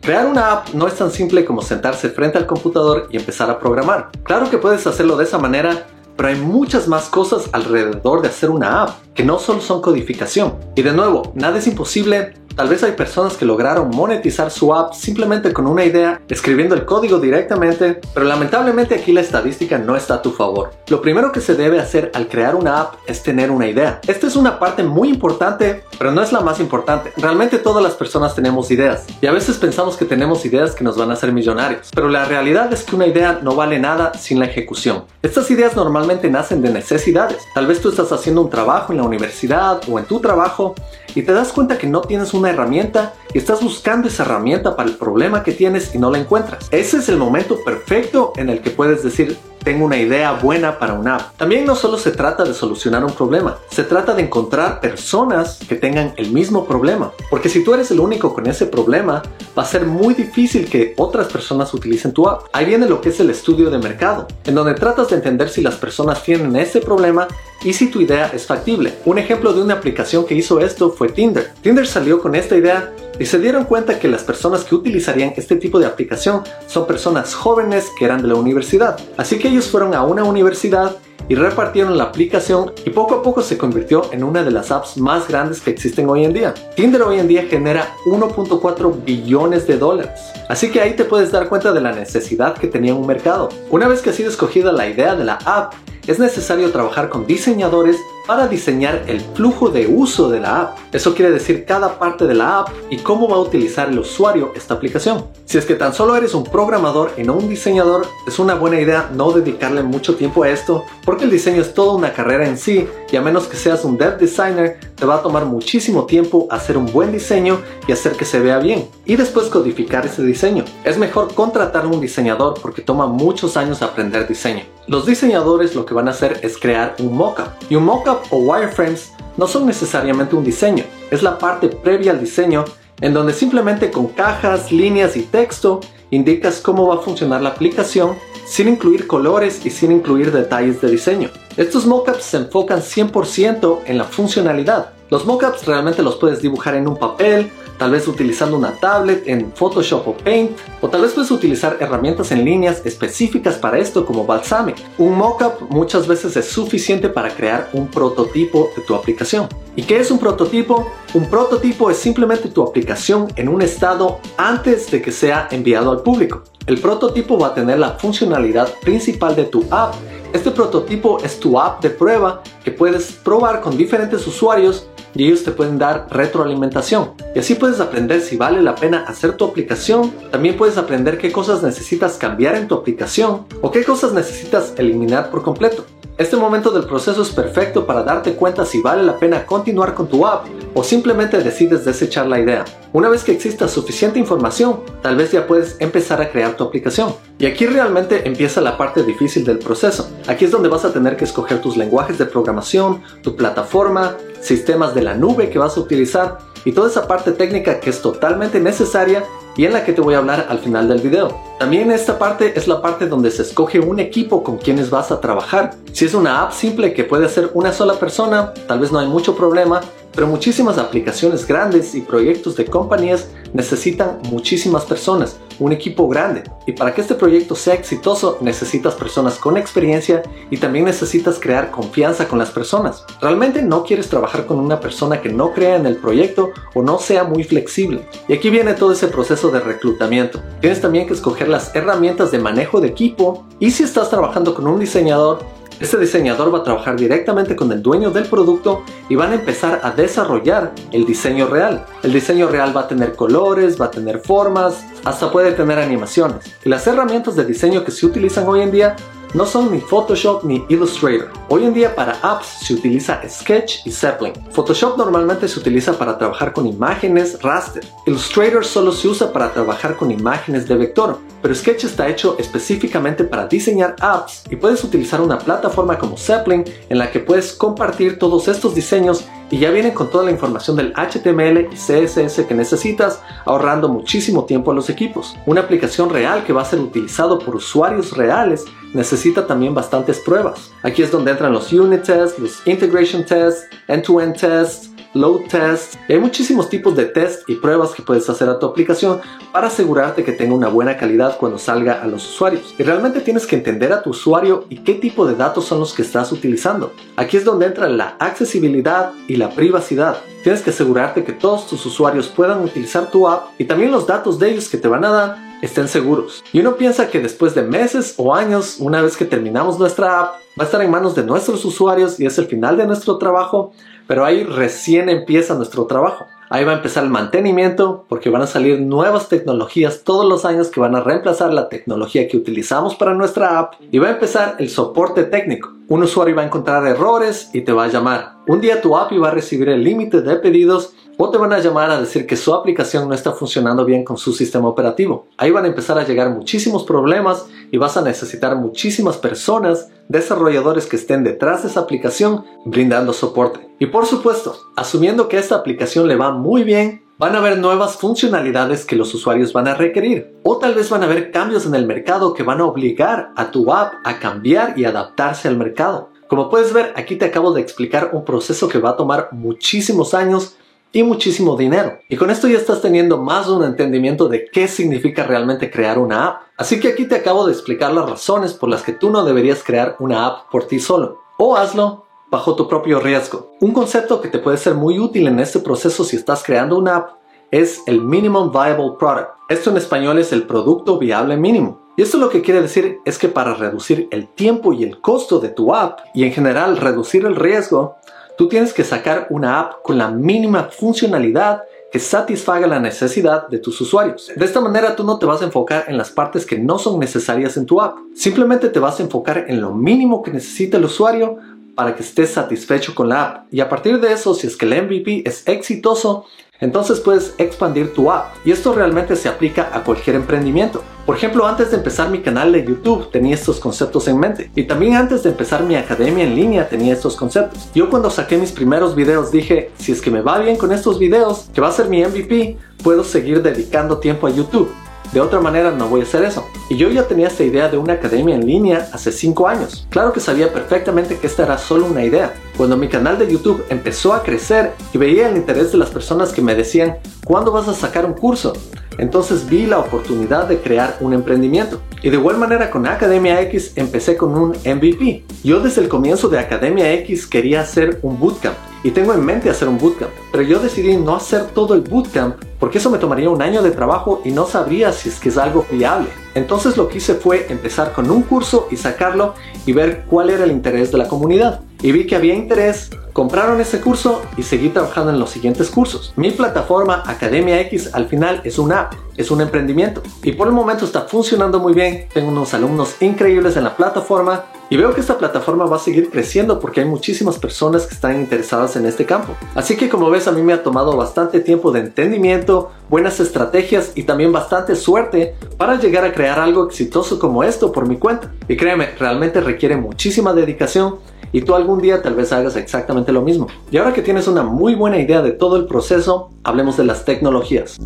Crear 0.09 0.25
una 0.25 0.51
app 0.51 0.69
no 0.73 0.88
es 0.88 0.95
tan 0.95 1.11
simple 1.11 1.45
como 1.45 1.61
sentarse 1.61 2.09
frente 2.09 2.39
al 2.39 2.47
computador 2.47 3.07
y 3.11 3.17
empezar 3.17 3.47
a 3.51 3.59
programar. 3.59 4.09
Claro 4.23 4.50
que 4.50 4.57
puedes 4.57 4.88
hacerlo 4.88 5.15
de 5.17 5.23
esa 5.23 5.38
manera, 5.38 5.85
pero 6.17 6.29
hay 6.29 6.35
muchas 6.35 6.88
más 6.88 7.09
cosas 7.09 7.47
alrededor 7.51 8.23
de 8.23 8.29
hacer 8.29 8.50
una 8.50 8.81
app 8.81 9.03
que 9.13 9.23
no 9.23 9.38
solo 9.38 9.61
son 9.61 9.83
codificación. 9.83 10.56
Y 10.75 10.81
de 10.81 10.94
nuevo, 10.94 11.31
nada 11.35 11.59
es 11.59 11.67
imposible 11.67 12.33
Tal 12.59 12.67
vez 12.67 12.83
hay 12.83 12.91
personas 12.91 13.38
que 13.38 13.45
lograron 13.45 13.89
monetizar 13.89 14.51
su 14.51 14.73
app 14.73 14.94
simplemente 14.94 15.53
con 15.53 15.65
una 15.65 15.85
idea, 15.85 16.19
escribiendo 16.27 16.75
el 16.75 16.83
código 16.83 17.17
directamente, 17.17 18.01
pero 18.13 18.25
lamentablemente 18.25 18.95
aquí 18.95 19.13
la 19.13 19.21
estadística 19.21 19.77
no 19.77 19.95
está 19.95 20.15
a 20.15 20.21
tu 20.21 20.33
favor. 20.33 20.71
Lo 20.89 21.01
primero 21.01 21.31
que 21.31 21.39
se 21.39 21.56
debe 21.56 21.79
hacer 21.79 22.11
al 22.13 22.27
crear 22.27 22.56
una 22.56 22.81
app 22.81 22.95
es 23.07 23.23
tener 23.23 23.50
una 23.50 23.65
idea. 23.65 24.01
Esta 24.06 24.27
es 24.27 24.35
una 24.35 24.59
parte 24.59 24.83
muy 24.83 25.07
importante, 25.07 25.85
pero 25.97 26.11
no 26.11 26.21
es 26.21 26.33
la 26.33 26.41
más 26.41 26.59
importante. 26.59 27.13
Realmente 27.15 27.59
todas 27.59 27.81
las 27.81 27.94
personas 27.94 28.35
tenemos 28.35 28.69
ideas 28.71 29.05
y 29.21 29.27
a 29.27 29.31
veces 29.31 29.55
pensamos 29.55 29.95
que 29.95 30.03
tenemos 30.03 30.45
ideas 30.45 30.75
que 30.75 30.83
nos 30.83 30.97
van 30.97 31.12
a 31.12 31.13
hacer 31.13 31.31
millonarios, 31.31 31.89
pero 31.95 32.09
la 32.09 32.25
realidad 32.25 32.73
es 32.73 32.83
que 32.83 32.94
una 32.94 33.07
idea 33.07 33.39
no 33.41 33.55
vale 33.55 33.79
nada 33.79 34.13
sin 34.15 34.38
la 34.38 34.47
ejecución. 34.47 35.05
Estas 35.21 35.50
ideas 35.50 35.77
normalmente 35.77 36.29
nacen 36.29 36.62
de 36.62 36.71
necesidades. 36.71 37.38
Tal 37.55 37.67
vez 37.67 37.79
tú 37.79 37.88
estás 37.88 38.12
haciendo 38.12 38.41
un 38.41 38.50
trabajo 38.50 38.91
en 38.91 38.97
la 38.97 39.05
universidad 39.05 39.79
o 39.89 39.97
en 39.97 40.03
tu 40.03 40.19
trabajo 40.19 40.75
y 41.15 41.23
te 41.23 41.33
das 41.33 41.51
cuenta 41.51 41.77
que 41.77 41.88
no 41.88 42.01
tienes 42.01 42.33
una 42.33 42.50
herramienta 42.50 43.13
y 43.33 43.38
estás 43.38 43.61
buscando 43.61 44.07
esa 44.07 44.23
herramienta 44.23 44.75
para 44.75 44.89
el 44.89 44.95
problema 44.95 45.44
que 45.44 45.51
tienes 45.51 45.94
y 45.95 46.00
no 46.00 46.11
la 46.11 46.19
encuentras. 46.19 46.67
Ese 46.71 46.97
es 46.97 47.09
el 47.09 47.17
momento 47.17 47.63
perfecto 47.63 48.33
en 48.35 48.50
el 48.50 48.61
que 48.61 48.71
puedes 48.71 49.03
decir, 49.03 49.38
tengo 49.63 49.85
una 49.85 49.97
idea 49.97 50.33
buena 50.33 50.79
para 50.79 50.94
una 50.94 51.15
app. 51.15 51.38
También 51.38 51.65
no 51.65 51.75
solo 51.75 51.97
se 51.97 52.11
trata 52.11 52.44
de 52.44 52.53
solucionar 52.53 53.03
un 53.03 53.11
problema, 53.11 53.57
se 53.69 53.83
trata 53.83 54.13
de 54.13 54.23
encontrar 54.23 54.79
personas 54.79 55.59
que 55.67 55.75
tengan 55.75 56.13
el 56.17 56.31
mismo 56.31 56.65
problema. 56.65 57.12
Porque 57.29 57.50
si 57.50 57.63
tú 57.63 57.73
eres 57.73 57.91
el 57.91 58.00
único 58.00 58.33
con 58.33 58.47
ese 58.47 58.65
problema, 58.65 59.21
va 59.57 59.63
a 59.63 59.65
ser 59.65 59.85
muy 59.85 60.13
difícil 60.13 60.69
que 60.69 60.94
otras 60.97 61.27
personas 61.27 61.73
utilicen 61.73 62.13
tu 62.13 62.27
app. 62.27 62.44
Ahí 62.53 62.65
viene 62.65 62.88
lo 62.88 63.01
que 63.01 63.09
es 63.09 63.19
el 63.19 63.29
estudio 63.29 63.69
de 63.69 63.77
mercado, 63.77 64.27
en 64.45 64.55
donde 64.55 64.73
tratas 64.73 65.09
de 65.09 65.17
entender 65.17 65.50
si 65.50 65.62
las 65.62 65.75
personas 65.75 66.23
tienen 66.23 66.55
ese 66.55 66.79
problema 66.79 67.27
y 67.63 67.73
si 67.73 67.88
tu 67.88 68.01
idea 68.01 68.31
es 68.33 68.45
factible. 68.45 68.94
Un 69.06 69.17
ejemplo 69.17 69.53
de 69.53 69.61
una 69.61 69.75
aplicación 69.75 70.25
que 70.25 70.35
hizo 70.35 70.59
esto 70.59 70.91
fue 70.91 71.09
Tinder. 71.09 71.51
Tinder 71.61 71.88
salió 71.88 72.21
con 72.21 72.35
esta 72.35 72.56
idea 72.56 72.94
y 73.19 73.25
se 73.25 73.39
dieron 73.39 73.65
cuenta 73.65 74.00
que 74.00 74.07
las 74.07 74.23
personas 74.23 74.63
que 74.63 74.75
utilizarían 74.75 75.33
este 75.35 75.57
tipo 75.57 75.79
de 75.79 75.85
aplicación 75.85 76.44
son 76.67 76.88
personas 76.88 77.35
jóvenes 77.35 77.88
que 77.97 78.06
eran 78.06 78.21
de 78.21 78.29
la 78.29 78.35
universidad. 78.35 78.97
Así 79.17 79.38
que 79.38 79.50
ellos 79.50 79.67
fueron 79.67 79.94
a 79.94 80.03
una 80.03 80.23
universidad 80.23 80.95
y 81.27 81.35
repartieron 81.35 81.97
la 81.97 82.06
aplicación 82.06 82.73
y 82.85 82.89
poco 82.89 83.15
a 83.15 83.21
poco 83.21 83.41
se 83.41 83.57
convirtió 83.57 84.12
en 84.12 84.23
una 84.23 84.44
de 84.44 84.51
las 84.51 84.71
apps 84.71 84.97
más 84.97 85.27
grandes 85.27 85.62
que 85.62 85.69
existen 85.69 86.09
hoy 86.09 86.25
en 86.25 86.33
día. 86.33 86.53
Tinder 86.75 87.03
hoy 87.03 87.19
en 87.19 87.27
día 87.27 87.45
genera 87.47 87.94
1.4 88.05 89.03
billones 89.05 89.67
de 89.67 89.77
dólares. 89.77 90.19
Así 90.47 90.71
que 90.71 90.81
ahí 90.81 90.95
te 90.95 91.05
puedes 91.05 91.31
dar 91.31 91.47
cuenta 91.47 91.71
de 91.71 91.81
la 91.81 91.91
necesidad 91.91 92.57
que 92.57 92.67
tenía 92.67 92.95
un 92.95 93.05
mercado. 93.05 93.50
Una 93.69 93.88
vez 93.88 94.01
que 94.01 94.09
ha 94.09 94.13
sido 94.13 94.29
escogida 94.29 94.71
la 94.71 94.89
idea 94.89 95.15
de 95.15 95.23
la 95.23 95.38
app, 95.45 95.73
es 96.09 96.17
necesario 96.17 96.71
trabajar 96.71 97.07
con 97.09 97.27
diseñadores 97.27 98.03
para 98.29 98.47
diseñar 98.47 99.05
el 99.07 99.21
flujo 99.21 99.69
de 99.69 99.87
uso 99.87 100.29
de 100.29 100.39
la 100.39 100.61
app. 100.61 100.77
Eso 100.93 101.15
quiere 101.15 101.31
decir 101.31 101.65
cada 101.65 101.97
parte 101.97 102.27
de 102.27 102.35
la 102.35 102.59
app 102.59 102.69
y 102.91 102.97
cómo 102.97 103.27
va 103.27 103.37
a 103.37 103.39
utilizar 103.39 103.89
el 103.89 103.97
usuario 103.97 104.51
esta 104.55 104.75
aplicación. 104.75 105.25
Si 105.45 105.57
es 105.57 105.65
que 105.65 105.73
tan 105.73 105.95
solo 105.95 106.15
eres 106.15 106.35
un 106.35 106.43
programador 106.43 107.11
y 107.17 107.23
no 107.23 107.33
un 107.33 107.49
diseñador, 107.49 108.05
es 108.27 108.37
una 108.37 108.53
buena 108.53 108.79
idea 108.79 109.09
no 109.15 109.31
dedicarle 109.31 109.81
mucho 109.81 110.13
tiempo 110.13 110.43
a 110.43 110.49
esto 110.49 110.85
porque 111.05 111.23
el 111.23 111.31
diseño 111.31 111.59
es 111.63 111.73
toda 111.73 111.95
una 111.95 112.13
carrera 112.13 112.47
en 112.47 112.59
sí 112.59 112.87
y 113.11 113.15
a 113.15 113.21
menos 113.21 113.47
que 113.47 113.57
seas 113.57 113.83
un 113.83 113.97
dev 113.97 114.19
designer, 114.19 114.79
te 114.93 115.07
va 115.07 115.15
a 115.15 115.23
tomar 115.23 115.45
muchísimo 115.45 116.05
tiempo 116.05 116.47
hacer 116.51 116.77
un 116.77 116.85
buen 116.85 117.11
diseño 117.11 117.59
y 117.87 117.93
hacer 117.93 118.11
que 118.11 118.25
se 118.25 118.39
vea 118.39 118.59
bien 118.59 118.87
y 119.05 119.15
después 119.15 119.47
codificar 119.47 120.05
ese 120.05 120.21
diseño. 120.21 120.65
Es 120.83 120.99
mejor 120.99 121.33
contratar 121.33 121.85
a 121.85 121.87
un 121.87 121.99
diseñador 121.99 122.59
porque 122.61 122.83
toma 122.83 123.07
muchos 123.07 123.57
años 123.57 123.81
aprender 123.81 124.27
diseño. 124.27 124.61
Los 124.85 125.05
diseñadores 125.05 125.75
lo 125.75 125.85
que 125.85 125.93
van 125.93 126.07
a 126.07 126.11
hacer 126.11 126.39
es 126.43 126.57
crear 126.57 126.95
un 126.99 127.15
mockup 127.15 127.49
y 127.69 127.75
un 127.75 127.85
mockup 127.85 128.19
o 128.30 128.38
wireframes 128.38 129.13
no 129.38 129.48
son 129.48 129.66
necesariamente 129.66 130.36
un 130.36 130.44
diseño, 130.44 130.83
es 131.12 131.24
la 131.24 131.38
parte 131.38 131.69
previa 131.69 132.12
al 132.12 132.19
diseño 132.19 132.66
en 133.01 133.13
donde 133.13 133.33
simplemente 133.33 133.92
con 133.92 134.07
cajas, 134.07 134.71
líneas 134.71 135.16
y 135.16 135.21
texto 135.21 135.80
indicas 136.12 136.60
cómo 136.60 136.88
va 136.88 136.95
a 136.95 137.00
funcionar 137.00 137.42
la 137.42 137.50
aplicación 137.50 138.16
sin 138.45 138.68
incluir 138.68 139.07
colores 139.07 139.66
y 139.66 139.69
sin 139.69 139.92
incluir 139.92 140.31
detalles 140.31 140.81
de 140.81 140.89
diseño. 140.89 141.30
Estos 141.56 141.86
mockups 141.86 142.24
se 142.24 142.38
enfocan 142.38 142.80
100% 142.81 143.80
en 143.86 143.98
la 143.98 144.06
funcionalidad. 144.06 144.92
Los 145.10 145.25
mockups 145.25 145.65
realmente 145.65 146.01
los 146.01 146.15
puedes 146.15 146.42
dibujar 146.42 146.75
en 146.75 146.88
un 146.88 146.98
papel, 146.98 147.51
tal 147.79 147.91
vez 147.91 148.07
utilizando 148.07 148.57
una 148.57 148.73
tablet 148.73 149.23
en 149.25 149.51
Photoshop 149.53 150.07
o 150.07 150.13
Paint, 150.13 150.51
o 150.81 150.89
tal 150.89 151.01
vez 151.01 151.13
puedes 151.13 151.31
utilizar 151.31 151.77
herramientas 151.79 152.31
en 152.31 152.43
líneas 152.43 152.85
específicas 152.85 153.55
para 153.55 153.79
esto 153.79 154.05
como 154.05 154.25
Balsamic. 154.25 154.75
Un 154.97 155.17
mockup 155.17 155.71
muchas 155.71 156.05
veces 156.05 156.35
es 156.35 156.45
suficiente 156.45 157.09
para 157.09 157.29
crear 157.29 157.69
un 157.73 157.87
prototipo 157.87 158.69
de 158.75 158.83
tu 158.83 158.93
aplicación. 158.93 159.47
¿Y 159.75 159.83
qué 159.83 159.99
es 159.99 160.11
un 160.11 160.19
prototipo? 160.19 160.91
Un 161.13 161.29
prototipo 161.29 161.89
es 161.89 161.97
simplemente 161.97 162.49
tu 162.49 162.61
aplicación 162.61 163.29
en 163.37 163.47
un 163.47 163.61
estado 163.61 164.19
antes 164.37 164.91
de 164.91 165.01
que 165.01 165.13
sea 165.13 165.48
enviado 165.50 165.91
al 165.91 166.01
público. 166.01 166.43
El 166.67 166.79
prototipo 166.79 167.39
va 167.39 167.48
a 167.48 167.53
tener 167.53 167.79
la 167.79 167.91
funcionalidad 167.91 168.74
principal 168.81 169.36
de 169.36 169.45
tu 169.45 169.63
app. 169.71 169.95
Este 170.33 170.51
prototipo 170.51 171.17
es 171.24 171.39
tu 171.39 171.57
app 171.57 171.81
de 171.81 171.89
prueba 171.89 172.43
que 172.63 172.71
puedes 172.71 173.13
probar 173.13 173.62
con 173.62 173.77
diferentes 173.77 174.27
usuarios 174.27 174.88
y 175.16 175.25
ellos 175.25 175.44
te 175.44 175.51
pueden 175.51 175.78
dar 175.78 176.08
retroalimentación. 176.10 177.12
Y 177.36 177.39
así 177.39 177.56
puedes 177.56 177.80
aprender 177.80 178.22
si 178.22 178.38
vale 178.38 178.62
la 178.62 178.75
pena 178.75 179.04
hacer 179.08 179.34
tu 179.34 179.46
aplicación. 179.46 180.12
También 180.32 180.58
puedes 180.58 180.78
aprender 180.78 181.18
qué 181.18 181.32
cosas 181.32 181.63
necesitas 181.63 182.18
cambiar 182.18 182.56
en 182.56 182.68
tu 182.68 182.75
aplicación 182.75 183.46
o 183.62 183.72
qué 183.72 183.84
cosas 183.84 184.13
necesitas 184.13 184.74
eliminar 184.78 185.30
por 185.30 185.44
completo. 185.44 185.86
Este 186.20 186.36
momento 186.36 186.72
del 186.72 186.84
proceso 186.84 187.22
es 187.22 187.30
perfecto 187.30 187.88
para 187.88 188.04
darte 188.04 188.34
cuenta 188.34 188.66
si 188.66 188.82
vale 188.82 189.04
la 189.04 189.18
pena 189.18 189.46
continuar 189.46 189.94
con 189.94 190.10
tu 190.10 190.28
app 190.28 190.48
o 190.74 190.84
simplemente 190.84 191.42
decides 191.42 191.86
desechar 191.86 192.28
la 192.28 192.42
idea. 192.42 192.66
Una 192.92 193.08
vez 193.08 193.24
que 193.24 193.32
exista 193.32 193.70
suficiente 193.70 194.20
información, 194.20 194.82
tal 195.01 195.16
vez 195.16 195.32
ya 195.32 195.48
puedes 195.48 195.78
empezar 195.80 196.22
a 196.22 196.30
crear 196.30 196.58
tu 196.58 196.66
aplicación. 196.66 197.16
Y 197.38 197.46
aquí 197.46 197.66
realmente 197.66 198.28
empieza 198.28 198.60
la 198.60 198.78
parte 198.78 199.04
difícil 199.04 199.46
del 199.46 199.60
proceso. 199.60 200.12
Aquí 200.28 200.44
es 200.44 200.51
donde 200.51 200.68
vas 200.68 200.84
a 200.84 200.92
tener 200.92 201.16
que 201.16 201.24
escoger 201.24 201.62
tus 201.62 201.78
lenguajes 201.78 202.18
de 202.18 202.25
programación, 202.25 203.01
tu 203.24 203.38
plataforma, 203.38 204.18
sistemas 204.41 204.96
de 204.96 205.01
la 205.01 205.15
nube 205.15 205.50
que 205.50 205.60
vas 205.60 205.77
a 205.77 205.79
utilizar 205.79 206.39
y 206.65 206.72
toda 206.72 206.89
esa 206.89 207.08
parte 207.08 207.31
técnica 207.31 207.79
que 207.79 207.89
es 207.89 208.01
totalmente 208.01 208.60
necesaria 208.60 209.24
y 209.55 209.65
en 209.65 209.74
la 209.74 209.84
que 209.84 209.93
te 209.93 210.01
voy 210.01 210.13
a 210.13 210.19
hablar 210.19 210.48
al 210.50 210.60
final 210.60 210.88
del 210.88 211.00
video. 211.00 211.36
También 211.60 211.91
esta 211.91 212.17
parte 212.17 212.53
es 212.55 212.67
la 212.67 212.81
parte 212.81 213.08
donde 213.08 213.31
se 213.31 213.41
escoge 213.41 213.79
un 213.79 214.00
equipo 214.00 214.43
con 214.43 214.58
quienes 214.58 214.89
vas 214.89 215.12
a 215.12 215.19
trabajar. 215.19 215.75
Si 215.91 216.05
es 216.05 216.13
una 216.13 216.43
app 216.43 216.53
simple 216.53 216.93
que 216.93 217.03
puede 217.03 217.25
hacer 217.25 217.51
una 217.53 217.74
sola 217.74 217.96
persona, 217.96 218.53
tal 218.67 218.79
vez 218.79 218.91
no 218.91 219.00
hay 219.00 219.08
mucho 219.08 219.36
problema, 219.36 219.81
pero 220.13 220.27
muchísimas 220.27 220.77
aplicaciones 220.77 221.46
grandes 221.46 221.96
y 221.96 222.01
proyectos 222.01 222.55
de 222.55 222.65
compañías 222.65 223.27
necesitan 223.53 224.19
muchísimas 224.29 224.86
personas. 224.86 225.38
Un 225.60 225.72
equipo 225.72 226.08
grande. 226.08 226.44
Y 226.66 226.74
para 226.74 226.94
que 226.94 227.01
este 227.01 227.16
proyecto 227.16 227.56
sea 227.56 227.74
exitoso 227.74 228.38
necesitas 228.42 228.96
personas 228.96 229.38
con 229.38 229.58
experiencia 229.58 230.24
y 230.50 230.58
también 230.58 230.86
necesitas 230.86 231.39
crear 231.39 231.72
confianza 231.72 232.28
con 232.28 232.39
las 232.39 232.50
personas. 232.50 233.06
Realmente 233.22 233.62
no 233.62 233.84
quieres 233.84 234.10
trabajar 234.10 234.46
con 234.46 234.60
una 234.60 234.80
persona 234.80 235.22
que 235.22 235.30
no 235.30 235.54
crea 235.54 235.75
en 235.75 235.86
el 235.86 235.98
proyecto 235.98 236.51
o 236.74 236.82
no 236.82 237.00
sea 237.00 237.24
muy 237.24 237.44
flexible. 237.44 238.08
Y 238.28 238.34
aquí 238.34 238.50
viene 238.50 238.74
todo 238.74 238.92
ese 238.92 239.08
proceso 239.08 239.51
de 239.51 239.60
reclutamiento. 239.60 240.42
Tienes 240.62 240.82
también 240.82 241.08
que 241.08 241.13
escoger 241.13 241.50
las 241.50 241.75
herramientas 241.75 242.32
de 242.32 242.39
manejo 242.39 242.82
de 242.82 242.88
equipo 242.88 243.46
y 243.60 243.72
si 243.72 243.84
estás 243.84 244.10
trabajando 244.10 244.54
con 244.54 244.68
un 244.68 244.80
diseñador, 244.80 245.39
este 245.79 245.98
diseñador 245.98 246.53
va 246.53 246.59
a 246.59 246.63
trabajar 246.63 246.98
directamente 246.98 247.55
con 247.55 247.71
el 247.71 247.81
dueño 247.81 248.12
del 248.12 248.25
producto 248.25 248.83
y 249.07 249.15
van 249.15 249.31
a 249.31 249.36
empezar 249.36 249.79
a 249.81 249.91
desarrollar 249.91 250.74
el 250.91 251.05
diseño 251.05 251.48
real. 251.48 251.86
El 252.03 252.12
diseño 252.12 252.48
real 252.48 252.75
va 252.75 252.81
a 252.81 252.88
tener 252.88 253.15
colores, 253.15 253.79
va 253.79 253.86
a 253.86 253.91
tener 253.91 254.19
formas, 254.19 254.86
hasta 255.05 255.31
puede 255.31 255.53
tener 255.53 255.79
animaciones. 255.79 256.38
Y 256.65 256.69
las 256.69 256.86
herramientas 256.86 257.36
de 257.36 257.45
diseño 257.45 257.86
que 257.86 257.91
se 257.91 258.05
utilizan 258.05 258.48
hoy 258.48 258.62
en 258.62 258.71
día 258.71 258.95
no 259.33 259.45
son 259.45 259.71
ni 259.71 259.79
Photoshop 259.79 260.43
ni 260.43 260.65
Illustrator. 260.69 261.31
Hoy 261.50 261.65
en 261.65 261.74
día 261.74 261.95
para 261.95 262.19
apps 262.21 262.48
se 262.62 262.74
utiliza 262.74 263.21
Sketch 263.27 263.86
y 263.86 263.91
Zeppelin. 263.91 264.33
Photoshop 264.51 264.98
normalmente 264.98 265.48
se 265.48 265.59
utiliza 265.59 265.93
para 265.98 266.17
trabajar 266.17 266.53
con 266.53 266.65
imágenes 266.65 267.41
raster. 267.41 267.86
Illustrator 268.05 268.65
solo 268.65 268.91
se 268.91 269.07
usa 269.07 269.31
para 269.31 269.53
trabajar 269.53 269.95
con 269.95 270.12
imágenes 270.12 270.67
de 270.67 270.75
vector, 270.75 271.19
pero 271.41 271.53
Sketch 271.53 271.83
está 271.83 272.07
hecho 272.07 272.36
específicamente 272.39 273.24
para 273.24 273.48
diseñar 273.48 273.95
apps 274.00 274.43
y 274.50 274.55
puedes 274.55 274.83
utilizar 274.83 275.21
una 275.21 275.38
plataforma 275.38 275.98
como 275.98 276.17
Zeppelin 276.17 276.65
en 276.89 276.98
la 276.98 277.12
que 277.12 277.19
puedes 277.19 277.53
compartir 277.53 278.17
todos 278.17 278.48
estos 278.48 278.74
diseños 278.74 279.25
y 279.51 279.60
ya 279.60 279.72
vienen 279.72 279.94
con 279.94 280.10
toda 280.10 280.25
la 280.25 280.32
información 280.32 280.75
del 280.75 280.94
HTML 280.94 281.70
y 281.72 281.75
CSS 281.75 282.46
que 282.48 282.53
necesitas, 282.53 283.22
ahorrando 283.46 283.89
muchísimo 283.89 284.46
tiempo 284.46 284.72
a 284.72 284.74
los 284.75 284.89
equipos. 284.89 285.36
Una 285.46 285.62
aplicación 285.62 286.10
real 286.10 286.44
que 286.44 286.53
va 286.53 286.62
a 286.62 286.65
ser 286.65 286.79
utilizado 286.79 287.39
por 287.39 287.56
usuarios 287.56 288.15
reales 288.15 288.65
necesita 288.94 289.46
también 289.46 289.74
bastantes 289.74 290.20
pruebas. 290.20 290.72
Aquí 290.84 291.01
es 291.01 291.12
donde 291.12 291.32
entran 291.32 291.53
los 291.53 291.72
unit 291.72 292.03
tests, 292.03 292.39
los 292.39 292.65
integration 292.65 293.24
tests, 293.24 293.68
end-to-end 293.88 294.36
tests, 294.36 294.88
load 295.13 295.42
tests. 295.50 295.98
Hay 296.08 296.20
muchísimos 296.20 296.70
tipos 296.70 296.96
de 296.96 297.06
test 297.06 297.50
y 297.50 297.56
pruebas 297.56 297.92
que 297.92 298.01
puedes 298.01 298.30
hacer 298.30 298.50
a 298.50 298.60
tu 298.60 298.66
aplicación 298.66 299.20
para 299.51 299.68
asegurarte 299.68 300.24
que 300.24 300.32
tenga 300.32 300.54
una 300.54 300.68
buena 300.68 300.98
calidad 300.98 301.38
cuando 301.38 301.58
salga 301.58 302.01
a 302.01 302.08
los 302.08 302.28
usuarios. 302.28 302.75
Y 302.78 302.84
realmente 302.84 303.22
tienes 303.22 303.46
que 303.46 303.56
entender 303.56 303.92
a 303.94 304.01
tu 304.01 304.12
usuario 304.12 304.66
y 304.70 304.78
qué 304.78 304.96
tipo 304.96 305.25
de 305.25 305.36
datos 305.36 305.66
son 305.66 305.80
los 305.80 305.94
que 305.94 306.01
estás 306.01 306.32
utilizando. 306.32 306.94
Aquí 307.16 307.38
es 307.38 307.46
donde 307.46 307.66
entra 307.66 307.89
la 307.89 308.16
accesibilidad 308.20 309.12
y 309.28 309.36
la 309.36 309.50
privacidad. 309.50 310.18
Tienes 310.44 310.62
que 310.62 310.70
asegurarte 310.70 311.24
que 311.24 311.34
todos 311.34 311.68
tus 311.68 311.86
usuarios 311.86 312.28
puedan 312.28 312.63
utilizar 312.63 313.12
tu 313.12 313.28
app 313.28 313.48
y 313.58 313.66
también 313.66 313.92
los 313.92 314.08
datos 314.08 314.39
de 314.39 314.51
ellos 314.51 314.70
que 314.70 314.78
te 314.78 314.88
van 314.88 315.04
a 315.04 315.10
dar 315.10 315.50
estén 315.62 315.88
seguros. 315.88 316.44
Y 316.54 316.60
uno 316.60 316.75
piensa 316.75 317.10
que 317.10 317.20
después 317.20 317.54
de 317.56 317.63
meses 317.63 318.13
o 318.18 318.34
años, 318.34 318.78
una 318.80 319.01
vez 319.01 319.18
que 319.18 319.25
terminamos 319.25 319.78
nuestra 319.78 320.20
app, 320.20 320.36
va 320.60 320.63
a 320.63 320.66
estar 320.66 320.82
en 320.82 320.92
manos 320.92 321.16
de 321.16 321.24
nuestros 321.24 321.63
usuarios 321.66 322.20
y 322.20 322.25
es 322.25 322.38
el 322.38 322.46
final 322.46 322.78
de 322.78 322.88
nuestro 322.88 323.18
trabajo, 323.18 323.74
pero 324.10 324.25
ahí 324.25 324.44
recién 324.44 325.08
empieza 325.08 325.54
nuestro 325.54 325.86
trabajo. 325.86 326.25
Ahí 326.50 326.66
va 326.66 326.72
a 326.72 326.78
empezar 326.78 327.04
el 327.04 327.12
mantenimiento 327.12 328.06
porque 328.10 328.32
van 328.32 328.42
a 328.42 328.48
salir 328.48 328.82
nuevas 328.82 329.30
tecnologías 329.30 330.04
todos 330.04 330.28
los 330.28 330.46
años 330.46 330.70
que 330.70 330.80
van 330.80 330.96
a 330.96 331.01
reemplazar 331.01 331.54
la 331.54 331.70
tecnología 331.70 332.28
que 332.28 332.36
utilizamos 332.36 332.96
para 332.96 333.13
nuestra 333.13 333.60
app 333.60 333.75
y 333.92 334.00
va 334.00 334.08
a 334.08 334.13
empezar 334.13 334.56
el 334.58 334.70
soporte 334.70 335.25
técnico. 335.25 335.74
Un 335.89 336.01
usuario 336.01 336.36
va 336.36 336.42
a 336.42 336.46
encontrar 336.46 336.88
errores 336.88 337.51
y 337.54 337.62
te 337.62 337.72
va 337.72 337.84
a 337.84 337.89
llamar. 337.89 338.34
Un 338.48 338.62
día 338.62 338.82
tu 338.82 338.98
API 338.98 339.20
va 339.20 339.28
a 339.28 339.32
recibir 339.32 339.70
el 339.70 339.84
límite 339.84 340.22
de 340.22 340.38
pedidos 340.38 340.96
o 341.21 341.29
te 341.29 341.38
van 341.38 341.51
a 341.51 341.59
llamar 341.59 341.91
a 341.91 341.99
decir 341.99 342.25
que 342.25 342.38
su 342.38 342.53
aplicación 342.53 343.09
no 343.09 343.13
está 343.13 343.33
funcionando 343.33 343.83
bien 343.83 344.05
con 344.05 344.17
su 344.17 344.31
sistema 344.31 344.69
operativo. 344.69 345.27
Ahí 345.35 345.51
van 345.51 345.65
a 345.65 345.67
empezar 345.67 345.99
a 345.99 346.05
llegar 346.05 346.29
muchísimos 346.29 346.85
problemas 346.85 347.45
y 347.71 347.77
vas 347.77 347.97
a 347.97 348.01
necesitar 348.01 348.55
muchísimas 348.55 349.17
personas, 349.17 349.89
desarrolladores 350.07 350.85
que 350.85 350.95
estén 350.95 351.25
detrás 351.25 351.63
de 351.63 351.69
esa 351.69 351.81
aplicación 351.81 352.45
brindando 352.63 353.11
soporte. 353.11 353.69
Y 353.79 353.88
por 353.88 354.05
supuesto, 354.05 354.55
asumiendo 354.77 355.27
que 355.27 355.38
esta 355.38 355.55
aplicación 355.55 356.07
le 356.07 356.15
va 356.15 356.31
muy 356.31 356.63
bien, 356.63 357.03
van 357.17 357.35
a 357.35 357.39
haber 357.39 357.57
nuevas 357.57 357.97
funcionalidades 357.97 358.85
que 358.85 358.95
los 358.95 359.13
usuarios 359.13 359.51
van 359.51 359.67
a 359.67 359.75
requerir. 359.75 360.38
O 360.43 360.57
tal 360.57 360.73
vez 360.73 360.89
van 360.89 361.03
a 361.03 361.05
haber 361.05 361.31
cambios 361.31 361.65
en 361.65 361.75
el 361.75 361.85
mercado 361.85 362.33
que 362.33 362.43
van 362.43 362.61
a 362.61 362.65
obligar 362.65 363.33
a 363.35 363.51
tu 363.51 363.73
app 363.73 363.95
a 364.05 364.19
cambiar 364.19 364.79
y 364.79 364.85
adaptarse 364.85 365.49
al 365.49 365.57
mercado. 365.57 366.11
Como 366.29 366.49
puedes 366.49 366.71
ver, 366.71 366.93
aquí 366.95 367.17
te 367.17 367.25
acabo 367.25 367.51
de 367.51 367.59
explicar 367.59 368.11
un 368.13 368.23
proceso 368.23 368.69
que 368.69 368.79
va 368.79 368.91
a 368.91 368.95
tomar 368.95 369.29
muchísimos 369.33 370.13
años 370.13 370.55
y 370.91 371.03
muchísimo 371.03 371.55
dinero. 371.55 372.00
Y 372.10 372.15
con 372.17 372.31
esto 372.31 372.48
ya 372.48 372.58
estás 372.58 372.81
teniendo 372.81 373.17
más 373.17 373.48
de 373.48 373.53
un 373.53 373.63
entendimiento 373.63 374.27
de 374.27 374.46
qué 374.46 374.67
significa 374.67 375.24
realmente 375.24 375.69
crear 375.69 376.00
una 376.00 376.27
app. 376.27 376.41
Así 376.58 376.79
que 376.79 376.89
aquí 376.89 377.05
te 377.05 377.15
acabo 377.15 377.46
de 377.46 377.53
explicar 377.53 377.93
las 377.93 378.10
razones 378.10 378.53
por 378.53 378.69
las 378.69 378.81
que 378.81 378.93
tú 378.93 379.10
no 379.10 379.24
deberías 379.24 379.63
crear 379.63 379.96
una 380.00 380.25
app 380.25 380.50
por 380.51 380.65
ti 380.65 380.79
solo. 380.79 381.19
O 381.38 381.55
hazlo 381.55 382.05
bajo 382.31 382.55
tu 382.55 382.67
propio 382.67 383.00
riesgo. 383.00 383.51
Un 383.60 383.74
concepto 383.74 384.22
que 384.22 384.29
te 384.29 384.39
puede 384.39 384.58
ser 384.58 384.75
muy 384.75 385.00
útil 385.00 385.27
en 385.27 385.39
este 385.39 385.60
proceso 385.60 386.03
si 386.03 386.15
estás 386.15 386.43
creando 386.43 386.77
una 386.77 386.96
app 386.96 387.10
es 387.51 387.81
el 387.88 388.01
Minimum 388.01 388.51
Viable 388.51 388.93
Product. 389.00 389.29
Esto 389.50 389.72
en 389.72 389.77
español 389.77 390.19
es 390.19 390.31
el 390.31 390.43
producto 390.43 391.00
viable 391.00 391.38
mínimo. 391.38 391.79
Y 391.98 392.01
esto 392.01 392.17
lo 392.17 392.29
que 392.29 392.41
quiere 392.41 392.62
decir 392.62 393.00
es 393.03 393.17
que 393.17 393.27
para 393.27 393.55
reducir 393.55 394.08
el 394.12 394.27
tiempo 394.27 394.72
y 394.72 394.84
el 394.84 395.01
costo 395.01 395.39
de 395.39 395.50
tu 395.50 395.75
app 395.75 396.00
y 396.13 396.24
en 396.24 396.31
general 396.31 396.77
reducir 396.77 397.25
el 397.25 397.36
riesgo, 397.36 397.98
Tú 398.39 398.48
tienes 398.48 398.72
que 398.72 398.86
sacar 398.86 399.27
una 399.31 399.60
app 399.60 399.81
con 399.84 399.98
la 399.98 400.12
mínima 400.12 400.69
funcionalidad 400.72 401.63
que 401.91 402.00
satisfaga 402.00 402.67
la 402.67 402.79
necesidad 402.79 403.50
de 403.50 403.60
tus 403.60 403.81
usuarios. 403.81 404.31
De 404.34 404.46
esta 404.46 404.62
manera 404.62 404.96
tú 404.96 405.03
no 405.03 405.19
te 405.19 405.25
vas 405.25 405.41
a 405.41 405.43
enfocar 405.43 405.84
en 405.89 405.98
las 405.98 406.10
partes 406.10 406.46
que 406.46 406.58
no 406.58 406.79
son 406.79 407.01
necesarias 407.01 407.58
en 407.58 407.65
tu 407.65 407.81
app. 407.81 407.98
Simplemente 408.15 408.69
te 408.69 408.79
vas 408.79 408.98
a 408.98 409.03
enfocar 409.03 409.43
en 409.50 409.60
lo 409.60 409.74
mínimo 409.74 410.24
que 410.24 410.31
necesita 410.31 410.77
el 410.77 410.86
usuario 410.86 411.36
para 411.75 411.98
que 411.98 412.01
estés 412.01 412.29
satisfecho 412.29 412.96
con 412.96 413.10
la 413.10 413.24
app. 413.25 413.53
Y 413.53 413.60
a 413.60 413.67
partir 413.67 414.00
de 414.00 414.13
eso, 414.13 414.34
si 414.34 414.48
es 414.48 414.55
que 414.55 414.67
el 414.67 414.84
MVP 414.86 415.24
es 415.25 415.46
exitoso, 415.46 416.24
entonces 416.60 417.00
puedes 417.00 417.34
expandir 417.38 417.94
tu 417.94 418.12
app. 418.12 418.36
Y 418.46 418.51
esto 418.51 418.74
realmente 418.74 419.16
se 419.16 419.30
aplica 419.30 419.70
a 419.74 419.84
cualquier 419.84 420.16
emprendimiento. 420.16 420.84
Por 421.06 421.16
ejemplo, 421.16 421.48
antes 421.48 421.72
de 421.72 421.78
empezar 421.78 422.10
mi 422.10 422.22
canal 422.22 422.51
de 422.51 422.66
YouTube 422.66 423.10
tenía 423.12 423.36
estos 423.36 423.60
conceptos 423.60 424.08
en 424.08 424.20
mente. 424.20 424.51
Y 424.56 424.63
también 424.63 424.96
antes 424.96 425.24
de 425.24 425.30
empezar 425.30 425.63
mi 425.63 425.75
academia 425.75 426.24
en 426.24 426.36
línea 426.36 426.70
tenía 426.70 426.94
estos 426.94 427.16
conceptos. 427.16 427.70
Yo 427.74 427.89
cuando 427.89 428.10
saqué 428.10 428.38
mis 428.38 428.51
primeros 428.51 428.96
videos 428.96 429.32
dije, 429.32 429.72
si 429.78 429.92
es 429.92 430.01
que 430.01 430.12
me 430.12 430.22
va 430.22 430.39
bien 430.39 430.58
con 430.58 430.72
estos 430.72 431.00
videos, 431.00 431.50
que 431.54 431.62
va 431.62 431.70
a 431.70 431.72
ser 431.72 431.88
mi 431.88 432.04
MVP, 432.04 432.58
puedo 432.84 433.04
seguir 433.04 433.42
dedicando 433.42 433.98
tiempo 433.98 434.28
a 434.28 434.30
YouTube. 434.30 434.72
De 435.13 435.22
otra 435.22 435.39
manera 435.39 435.72
no 435.72 435.88
voy 435.88 436.01
a 436.01 436.04
hacer 436.04 436.24
eso. 436.24 436.46
Y 436.70 436.78
yo 436.78 436.89
ya 436.89 437.08
tenía 437.08 437.28
esta 437.28 437.44
idea 437.44 437.68
de 437.68 437.78
una 437.78 437.94
academia 437.94 438.36
en 438.36 438.46
línea 438.46 438.89
hace 438.94 439.12
5 439.12 439.48
años. 439.48 439.88
Claro 439.89 440.13
que 440.13 440.20
sabía 440.20 440.54
perfectamente 440.54 441.18
que 441.18 441.25
esta 441.25 441.44
era 441.44 441.58
solo 441.58 441.88
una 441.88 442.04
idea. 442.04 442.34
Cuando 442.60 442.75
mi 442.75 442.89
canal 442.89 443.18
de 443.18 443.32
YouTube 443.32 443.63
empezó 443.70 444.13
a 444.13 444.22
crecer 444.22 444.74
y 444.94 444.98
veía 444.98 445.30
el 445.30 445.38
interés 445.38 445.72
de 445.72 445.78
las 445.78 445.92
personas 445.92 446.34
que 446.34 446.42
me 446.42 446.56
decían, 446.56 446.98
¿cuándo 447.24 447.54
vas 447.54 447.70
a 447.70 447.74
sacar 447.74 448.06
un 448.06 448.12
curso? 448.12 448.51
Entonces 448.98 449.48
vi 449.48 449.66
la 449.66 449.80
oportunidad 449.80 450.46
de 450.46 450.60
crear 450.60 450.98
un 451.00 451.13
emprendimiento. 451.13 451.80
Y 452.04 452.10
de 452.10 452.18
igual 452.18 452.38
manera 452.38 452.70
con 452.70 452.86
Academia 452.86 453.39
X 453.44 453.72
empecé 453.78 454.18
con 454.18 454.38
un 454.38 454.50
MVP. 454.66 455.24
Yo 455.42 455.62
desde 455.62 455.84
el 455.84 455.88
comienzo 455.88 456.28
de 456.28 456.38
Academia 456.38 456.92
X 456.96 457.28
quería 457.28 457.62
hacer 457.62 458.00
un 458.01 458.20
bootcamp 458.20 458.58
y 458.84 458.92
tengo 458.92 459.13
en 459.13 459.24
mente 459.24 459.50
hacer 459.50 459.70
un 459.70 459.78
bootcamp, 459.78 460.12
pero 460.30 460.44
yo 460.44 460.60
decidí 460.60 460.98
no 460.98 461.16
hacer 461.16 461.46
todo 461.56 461.75
el 461.75 461.82
bootcamp 461.82 462.44
porque 462.60 462.80
eso 462.80 462.89
me 462.89 462.98
tomaría 462.98 463.30
un 463.30 463.42
año 463.42 463.62
de 463.62 463.72
trabajo 463.72 464.22
y 464.25 464.32
no 464.32 464.46
sabría 464.46 464.92
si 464.92 465.08
es 465.08 465.18
que 465.22 465.30
es 465.30 465.38
algo 465.38 465.66
viable. 465.72 466.10
Entonces 466.36 466.77
lo 466.77 466.88
que 466.88 466.98
hice 466.98 467.15
fue 467.15 467.48
empezar 467.50 467.93
con 467.93 468.09
un 468.09 468.24
curso 468.24 468.67
y 468.71 468.77
sacarlo 468.77 469.36
y 469.65 469.74
ver 469.74 470.03
cuál 470.07 470.29
era 470.29 470.43
el 470.43 470.51
interés 470.51 470.91
de 470.91 470.98
la 470.98 471.07
comunidad. 471.07 471.62
Y 471.81 471.91
vi 471.91 472.05
que 472.05 472.15
había 472.15 472.36
interés, 472.36 472.89
compraron 473.13 473.60
ese 473.62 473.82
curso 473.82 474.22
y 474.38 474.44
seguí 474.44 474.70
trabajando 474.70 475.12
en 475.12 475.20
los 475.20 475.30
siguientes 475.30 475.70
cursos. 475.70 476.13
Mi 476.16 476.32
plataforma 476.32 477.04
Academia 477.06 477.60
X 477.62 477.92
al 477.94 478.08
final 478.08 478.42
es 478.44 478.58
una 478.60 478.82
app, 478.82 478.94
es 479.18 479.32
un 479.32 479.42
emprendimiento 479.42 480.01
y 480.24 480.34
por 480.34 480.48
el 480.48 480.54
momento 480.54 480.86
está 480.86 481.01
funcionando 481.01 481.60
muy 481.60 481.74
bien. 481.74 482.08
Tengo 482.13 482.30
unos 482.30 482.54
alumnos 482.54 482.96
increíbles 483.01 483.58
en 483.58 483.66
la 483.66 483.75
plataforma 483.75 484.46
y 484.70 484.78
veo 484.78 484.94
que 484.94 485.01
esta 485.01 485.18
plataforma 485.18 485.66
va 485.66 485.78
a 485.78 485.80
seguir 485.80 486.10
creciendo 486.12 486.60
porque 486.60 486.82
hay 486.82 486.88
muchísimas 486.88 487.39
personas 487.39 487.88
que 487.88 487.96
están 487.96 488.20
interesadas 488.20 488.75
en 488.75 488.86
este 488.86 489.06
campo. 489.06 489.36
Así 489.56 489.75
que 489.75 489.89
como 489.89 490.10
ves 490.10 490.28
a 490.28 490.32
mí 490.32 490.44
me 490.44 490.54
ha 490.54 490.63
tomado 490.63 490.96
bastante 490.96 491.39
tiempo 491.39 491.72
de 491.72 491.80
entendimiento, 491.80 492.72
buenas 492.88 493.20
estrategias 493.20 493.92
y 493.96 494.04
también 494.04 494.32
bastante 494.32 494.75
suerte 494.75 495.36
para 495.58 495.80
llegar 495.80 496.06
a 496.06 496.13
crear 496.13 496.39
algo 496.39 496.68
exitoso 496.68 497.18
como 497.20 497.44
esto 497.44 497.72
por 497.72 497.88
mi 497.88 497.98
cuenta. 497.98 498.32
Y 498.48 498.56
créeme, 498.56 498.89
realmente 498.98 499.42
requiere 499.42 499.75
muchísima 499.75 500.34
dedicación 500.34 501.00
y 501.31 501.41
tú 501.41 501.55
algún 501.55 501.81
día 501.81 502.01
tal 502.01 502.15
vez 502.15 502.31
hagas 502.31 502.55
exactamente 502.55 503.12
lo 503.12 503.21
mismo. 503.21 503.48
Y 503.71 503.77
ahora 503.77 503.93
que 503.93 504.01
tienes 504.01 504.27
una 504.27 504.43
muy 504.43 504.75
buena 504.75 505.00
idea 505.00 505.21
de 505.21 505.31
todo 505.31 505.55
el 505.55 505.65
proceso, 505.65 506.31
hablemos 506.43 506.77
de 506.77 506.86
las 506.86 507.05
tecnologías. 507.05 507.77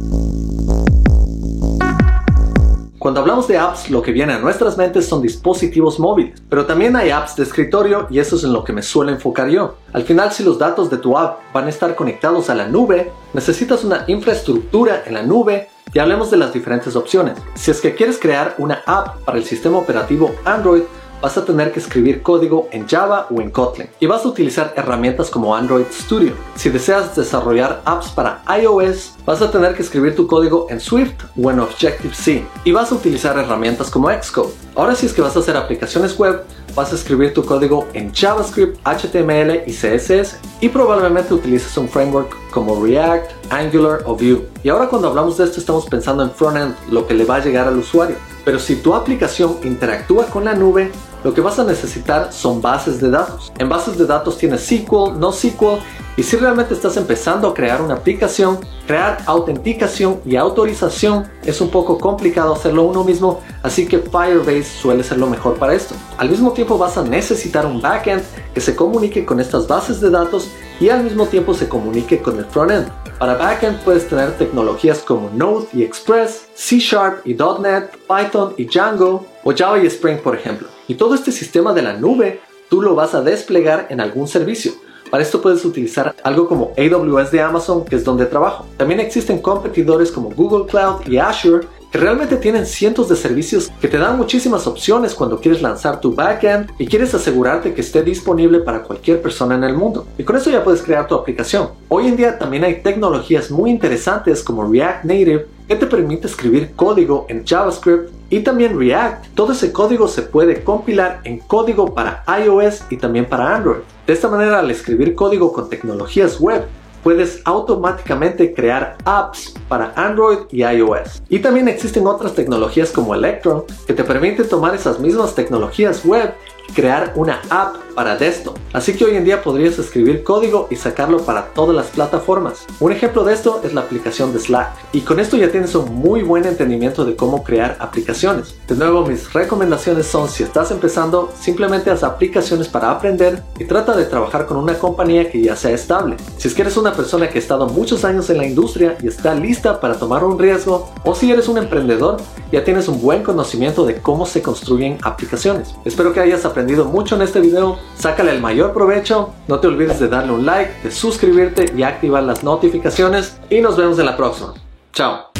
Cuando 3.03 3.19
hablamos 3.19 3.49
de 3.49 3.57
apps, 3.57 3.89
lo 3.89 4.01
que 4.01 4.13
viene 4.13 4.31
a 4.31 4.39
nuestras 4.39 4.77
mentes 4.77 5.09
son 5.09 5.21
dispositivos 5.21 5.99
móviles, 5.99 6.41
pero 6.47 6.65
también 6.65 6.95
hay 6.95 7.09
apps 7.09 7.35
de 7.35 7.43
escritorio 7.43 8.07
y 8.09 8.19
eso 8.19 8.37
es 8.37 8.45
en 8.45 8.53
lo 8.53 8.63
que 8.63 8.71
me 8.71 8.81
suele 8.81 9.11
enfocar 9.11 9.49
yo. 9.49 9.75
Al 9.91 10.03
final, 10.03 10.31
si 10.31 10.41
los 10.41 10.57
datos 10.57 10.89
de 10.89 10.95
tu 10.95 11.17
app 11.17 11.39
van 11.53 11.65
a 11.65 11.69
estar 11.69 11.95
conectados 11.95 12.49
a 12.49 12.55
la 12.55 12.65
nube, 12.65 13.11
necesitas 13.33 13.83
una 13.83 14.05
infraestructura 14.07 15.03
en 15.05 15.15
la 15.15 15.23
nube 15.23 15.67
Y 15.93 15.99
hablemos 15.99 16.31
de 16.31 16.37
las 16.37 16.53
diferentes 16.53 16.95
opciones. 16.95 17.37
Si 17.55 17.71
es 17.71 17.81
que 17.81 17.93
quieres 17.93 18.17
crear 18.17 18.55
una 18.57 18.81
app 18.85 19.19
para 19.25 19.37
el 19.37 19.43
sistema 19.43 19.79
operativo 19.79 20.33
Android, 20.45 20.83
vas 21.23 21.37
a 21.37 21.45
tener 21.45 21.71
que 21.71 21.79
escribir 21.79 22.21
código 22.21 22.67
en 22.73 22.85
Java 22.85 23.27
o 23.29 23.39
en 23.39 23.49
Kotlin 23.49 23.87
y 24.01 24.07
vas 24.07 24.25
a 24.25 24.27
utilizar 24.27 24.73
herramientas 24.75 25.29
como 25.29 25.55
Android 25.55 25.85
Studio. 25.89 26.33
Si 26.55 26.69
deseas 26.69 27.15
desarrollar 27.15 27.81
apps 27.85 28.09
para 28.09 28.43
iOS, 28.61 29.13
vas 29.25 29.41
a 29.41 29.49
tener 29.49 29.73
que 29.73 29.83
escribir 29.83 30.17
tu 30.17 30.27
código 30.27 30.67
en 30.69 30.81
Swift 30.81 31.15
o 31.41 31.49
en 31.49 31.61
Objective-C 31.61 32.45
y 32.65 32.71
vas 32.73 32.91
a 32.91 32.95
utilizar 32.95 33.39
herramientas 33.39 33.89
como 33.89 34.09
Xcode. 34.09 34.51
Ahora 34.75 34.95
si 34.95 35.05
es 35.05 35.13
que 35.13 35.21
vas 35.21 35.33
a 35.37 35.39
hacer 35.39 35.55
aplicaciones 35.55 36.19
web, 36.19 36.43
vas 36.75 36.91
a 36.91 36.95
escribir 36.95 37.33
tu 37.33 37.45
código 37.45 37.87
en 37.93 38.13
JavaScript, 38.13 38.77
HTML 38.85 39.63
y 39.65 39.71
CSS 39.71 40.39
y 40.59 40.67
probablemente 40.67 41.33
utilices 41.33 41.77
un 41.77 41.87
framework 41.87 42.35
como 42.51 42.83
React, 42.83 43.31
Angular 43.49 44.01
o 44.05 44.17
Vue. 44.17 44.45
Y 44.61 44.67
ahora 44.67 44.89
cuando 44.89 45.07
hablamos 45.07 45.37
de 45.37 45.45
esto 45.45 45.61
estamos 45.61 45.85
pensando 45.85 46.21
en 46.21 46.31
frontend, 46.31 46.75
lo 46.91 47.07
que 47.07 47.13
le 47.13 47.23
va 47.23 47.37
a 47.37 47.39
llegar 47.39 47.69
al 47.69 47.77
usuario. 47.77 48.17
Pero 48.43 48.59
si 48.59 48.75
tu 48.75 48.93
aplicación 48.93 49.57
interactúa 49.63 50.25
con 50.25 50.43
la 50.43 50.53
nube, 50.53 50.91
lo 51.23 51.33
que 51.33 51.41
vas 51.41 51.57
a 51.59 51.63
necesitar 51.63 52.33
son 52.33 52.61
bases 52.61 52.99
de 52.99 53.09
datos. 53.09 53.51
En 53.57 53.69
bases 53.69 53.97
de 53.97 54.05
datos 54.05 54.37
tienes 54.37 54.61
SQL, 54.61 55.19
no 55.19 55.31
SQL 55.31 55.79
y 56.15 56.23
si 56.23 56.37
realmente 56.37 56.73
estás 56.73 56.95
empezando 56.97 57.47
a 57.47 57.53
crear 57.53 57.81
una 57.81 57.95
aplicación, 57.95 58.59
crear 58.85 59.17
autenticación 59.25 60.19
y 60.25 60.35
autorización 60.35 61.27
es 61.43 61.59
un 61.59 61.69
poco 61.69 61.97
complicado 61.97 62.53
hacerlo 62.53 62.83
uno 62.83 63.03
mismo, 63.03 63.41
así 63.63 63.87
que 63.87 63.97
Firebase 63.97 64.63
suele 64.63 65.03
ser 65.03 65.17
lo 65.17 65.27
mejor 65.27 65.55
para 65.55 65.73
esto. 65.73 65.95
Al 66.17 66.29
mismo 66.29 66.51
tiempo 66.51 66.77
vas 66.77 66.97
a 66.97 67.03
necesitar 67.03 67.65
un 67.65 67.81
backend 67.81 68.21
que 68.53 68.61
se 68.61 68.75
comunique 68.75 69.25
con 69.25 69.39
estas 69.39 69.67
bases 69.67 69.99
de 70.01 70.11
datos 70.11 70.49
y 70.79 70.89
al 70.89 71.03
mismo 71.03 71.25
tiempo 71.25 71.53
se 71.53 71.67
comunique 71.67 72.21
con 72.21 72.37
el 72.37 72.45
frontend. 72.45 72.89
Para 73.17 73.35
backend 73.35 73.79
puedes 73.83 74.07
tener 74.07 74.37
tecnologías 74.37 74.99
como 74.99 75.29
Node 75.31 75.67
y 75.73 75.83
Express, 75.83 76.47
C 76.53 76.77
Sharp 76.77 77.25
y 77.25 77.33
.NET, 77.33 77.97
Python 78.07 78.53
y 78.57 78.65
Django 78.65 79.25
o 79.43 79.53
Java 79.55 79.79
y 79.79 79.87
Spring 79.87 80.17
por 80.17 80.35
ejemplo. 80.35 80.72
Y 80.87 80.95
todo 80.95 81.15
este 81.15 81.31
sistema 81.31 81.73
de 81.73 81.81
la 81.81 81.93
nube 81.93 82.41
tú 82.69 82.81
lo 82.81 82.95
vas 82.95 83.13
a 83.13 83.21
desplegar 83.21 83.87
en 83.89 84.01
algún 84.01 84.27
servicio. 84.27 84.73
Para 85.09 85.23
esto 85.23 85.41
puedes 85.41 85.63
utilizar 85.63 86.15
algo 86.23 86.47
como 86.47 86.73
AWS 86.77 87.31
de 87.31 87.41
Amazon, 87.41 87.85
que 87.85 87.95
es 87.95 88.03
donde 88.03 88.25
trabajo. 88.25 88.65
También 88.77 88.99
existen 88.99 89.39
competidores 89.39 90.11
como 90.11 90.31
Google 90.31 90.65
Cloud 90.65 91.07
y 91.07 91.17
Azure 91.17 91.67
que 91.91 91.99
realmente 91.99 92.37
tienen 92.37 92.65
cientos 92.65 93.07
de 93.07 93.15
servicios 93.15 93.71
que 93.79 93.87
te 93.87 93.99
dan 93.99 94.17
muchísimas 94.17 94.65
opciones 94.65 95.13
cuando 95.13 95.39
quieres 95.39 95.61
lanzar 95.61 96.01
tu 96.01 96.15
backend 96.15 96.71
y 96.79 96.87
quieres 96.87 97.13
asegurarte 97.13 97.75
que 97.75 97.81
esté 97.81 98.01
disponible 98.01 98.61
para 98.61 98.81
cualquier 98.81 99.21
persona 99.21 99.53
en 99.53 99.63
el 99.63 99.77
mundo. 99.77 100.07
Y 100.17 100.23
con 100.23 100.35
eso 100.35 100.49
ya 100.49 100.63
puedes 100.63 100.81
crear 100.81 101.05
tu 101.05 101.13
aplicación. 101.13 101.69
Hoy 101.89 102.07
en 102.07 102.17
día 102.17 102.39
también 102.39 102.63
hay 102.63 102.81
tecnologías 102.81 103.51
muy 103.51 103.69
interesantes 103.69 104.41
como 104.41 104.65
React 104.65 105.05
Native 105.05 105.45
que 105.67 105.75
te 105.75 105.85
permite 105.85 106.25
escribir 106.25 106.71
código 106.75 107.27
en 107.29 107.45
JavaScript 107.45 108.09
y 108.33 108.39
también 108.39 108.79
React. 108.79 109.27
Todo 109.35 109.53
ese 109.53 109.71
código 109.71 110.07
se 110.07 110.23
puede 110.23 110.63
compilar 110.63 111.21
en 111.23 111.37
código 111.37 111.93
para 111.93 112.23
iOS 112.43 112.83
y 112.89 112.97
también 112.97 113.25
para 113.25 113.55
Android. 113.55 113.81
De 114.07 114.13
esta 114.13 114.27
manera, 114.27 114.57
al 114.57 114.71
escribir 114.71 115.13
código 115.13 115.53
con 115.53 115.69
tecnologías 115.69 116.39
web, 116.39 116.63
puedes 117.03 117.41
automáticamente 117.45 118.53
crear 118.53 118.97
apps 119.05 119.53
para 119.67 119.93
Android 119.95 120.39
y 120.51 120.63
iOS. 120.63 121.21
Y 121.29 121.39
también 121.39 121.67
existen 121.67 122.07
otras 122.07 122.33
tecnologías 122.33 122.91
como 122.91 123.13
Electron 123.13 123.65
que 123.85 123.93
te 123.93 124.03
permiten 124.03 124.47
tomar 124.47 124.73
esas 124.73 124.99
mismas 124.99 125.35
tecnologías 125.35 126.05
web 126.05 126.33
y 126.67 126.73
crear 126.73 127.13
una 127.15 127.41
app 127.49 127.75
para 127.93 128.15
desktop. 128.15 128.57
Así 128.73 128.93
que 128.93 129.05
hoy 129.05 129.15
en 129.15 129.23
día 129.23 129.43
podrías 129.43 129.77
escribir 129.77 130.23
código 130.23 130.67
y 130.71 130.75
sacarlo 130.75 131.19
para 131.19 131.53
todas 131.53 131.75
las 131.75 131.87
plataformas. 131.87 132.65
Un 132.79 132.91
ejemplo 132.91 133.23
de 133.23 133.33
esto 133.33 133.61
es 133.63 133.73
la 133.73 133.81
aplicación 133.81 134.33
de 134.33 134.39
Slack. 134.39 134.73
Y 134.93 135.01
con 135.01 135.19
esto 135.19 135.37
ya 135.37 135.51
tienes 135.51 135.75
un 135.75 135.93
muy 135.93 136.23
buen 136.23 136.45
entendimiento 136.45 137.05
de 137.05 137.15
cómo 137.15 137.43
crear 137.43 137.77
aplicaciones. 137.79 138.55
De 138.67 138.75
nuevo, 138.75 139.05
mis 139.05 139.31
recomendaciones 139.31 140.07
son 140.07 140.27
si 140.29 140.43
estás 140.43 140.71
empezando, 140.71 141.31
simplemente 141.39 141.91
haz 141.91 142.03
aplicaciones 142.03 142.67
para 142.67 142.89
aprender 142.89 143.43
y 143.59 143.65
trata 143.65 143.95
de 143.95 144.05
trabajar 144.05 144.45
con 144.45 144.57
una 144.57 144.77
compañía 144.79 145.29
que 145.29 145.41
ya 145.41 145.55
sea 145.55 145.71
estable. 145.71 146.17
Si 146.37 146.47
es 146.47 146.53
que 146.53 146.63
eres 146.63 146.77
persona 146.93 147.29
que 147.29 147.37
ha 147.37 147.41
estado 147.41 147.67
muchos 147.67 148.05
años 148.05 148.29
en 148.29 148.37
la 148.37 148.45
industria 148.45 148.97
y 149.01 149.07
está 149.07 149.35
lista 149.35 149.79
para 149.79 149.95
tomar 149.95 150.23
un 150.23 150.39
riesgo, 150.39 150.91
o 151.03 151.15
si 151.15 151.31
eres 151.31 151.47
un 151.47 151.57
emprendedor, 151.57 152.17
ya 152.51 152.63
tienes 152.63 152.87
un 152.87 153.01
buen 153.01 153.23
conocimiento 153.23 153.85
de 153.85 154.01
cómo 154.01 154.25
se 154.25 154.41
construyen 154.41 154.97
aplicaciones. 155.01 155.75
Espero 155.85 156.13
que 156.13 156.19
hayas 156.19 156.45
aprendido 156.45 156.85
mucho 156.85 157.15
en 157.15 157.23
este 157.23 157.39
video 157.39 157.77
sácale 157.97 158.31
el 158.31 158.41
mayor 158.41 158.73
provecho, 158.73 159.29
no 159.47 159.59
te 159.59 159.67
olvides 159.67 159.99
de 159.99 160.07
darle 160.07 160.33
un 160.33 160.45
like, 160.45 160.71
de 160.83 160.91
suscribirte 160.91 161.71
y 161.75 161.83
activar 161.83 162.23
las 162.23 162.43
notificaciones 162.43 163.37
y 163.49 163.61
nos 163.61 163.77
vemos 163.77 163.97
en 163.99 164.05
la 164.05 164.17
próxima. 164.17 164.53
Chao. 164.91 165.32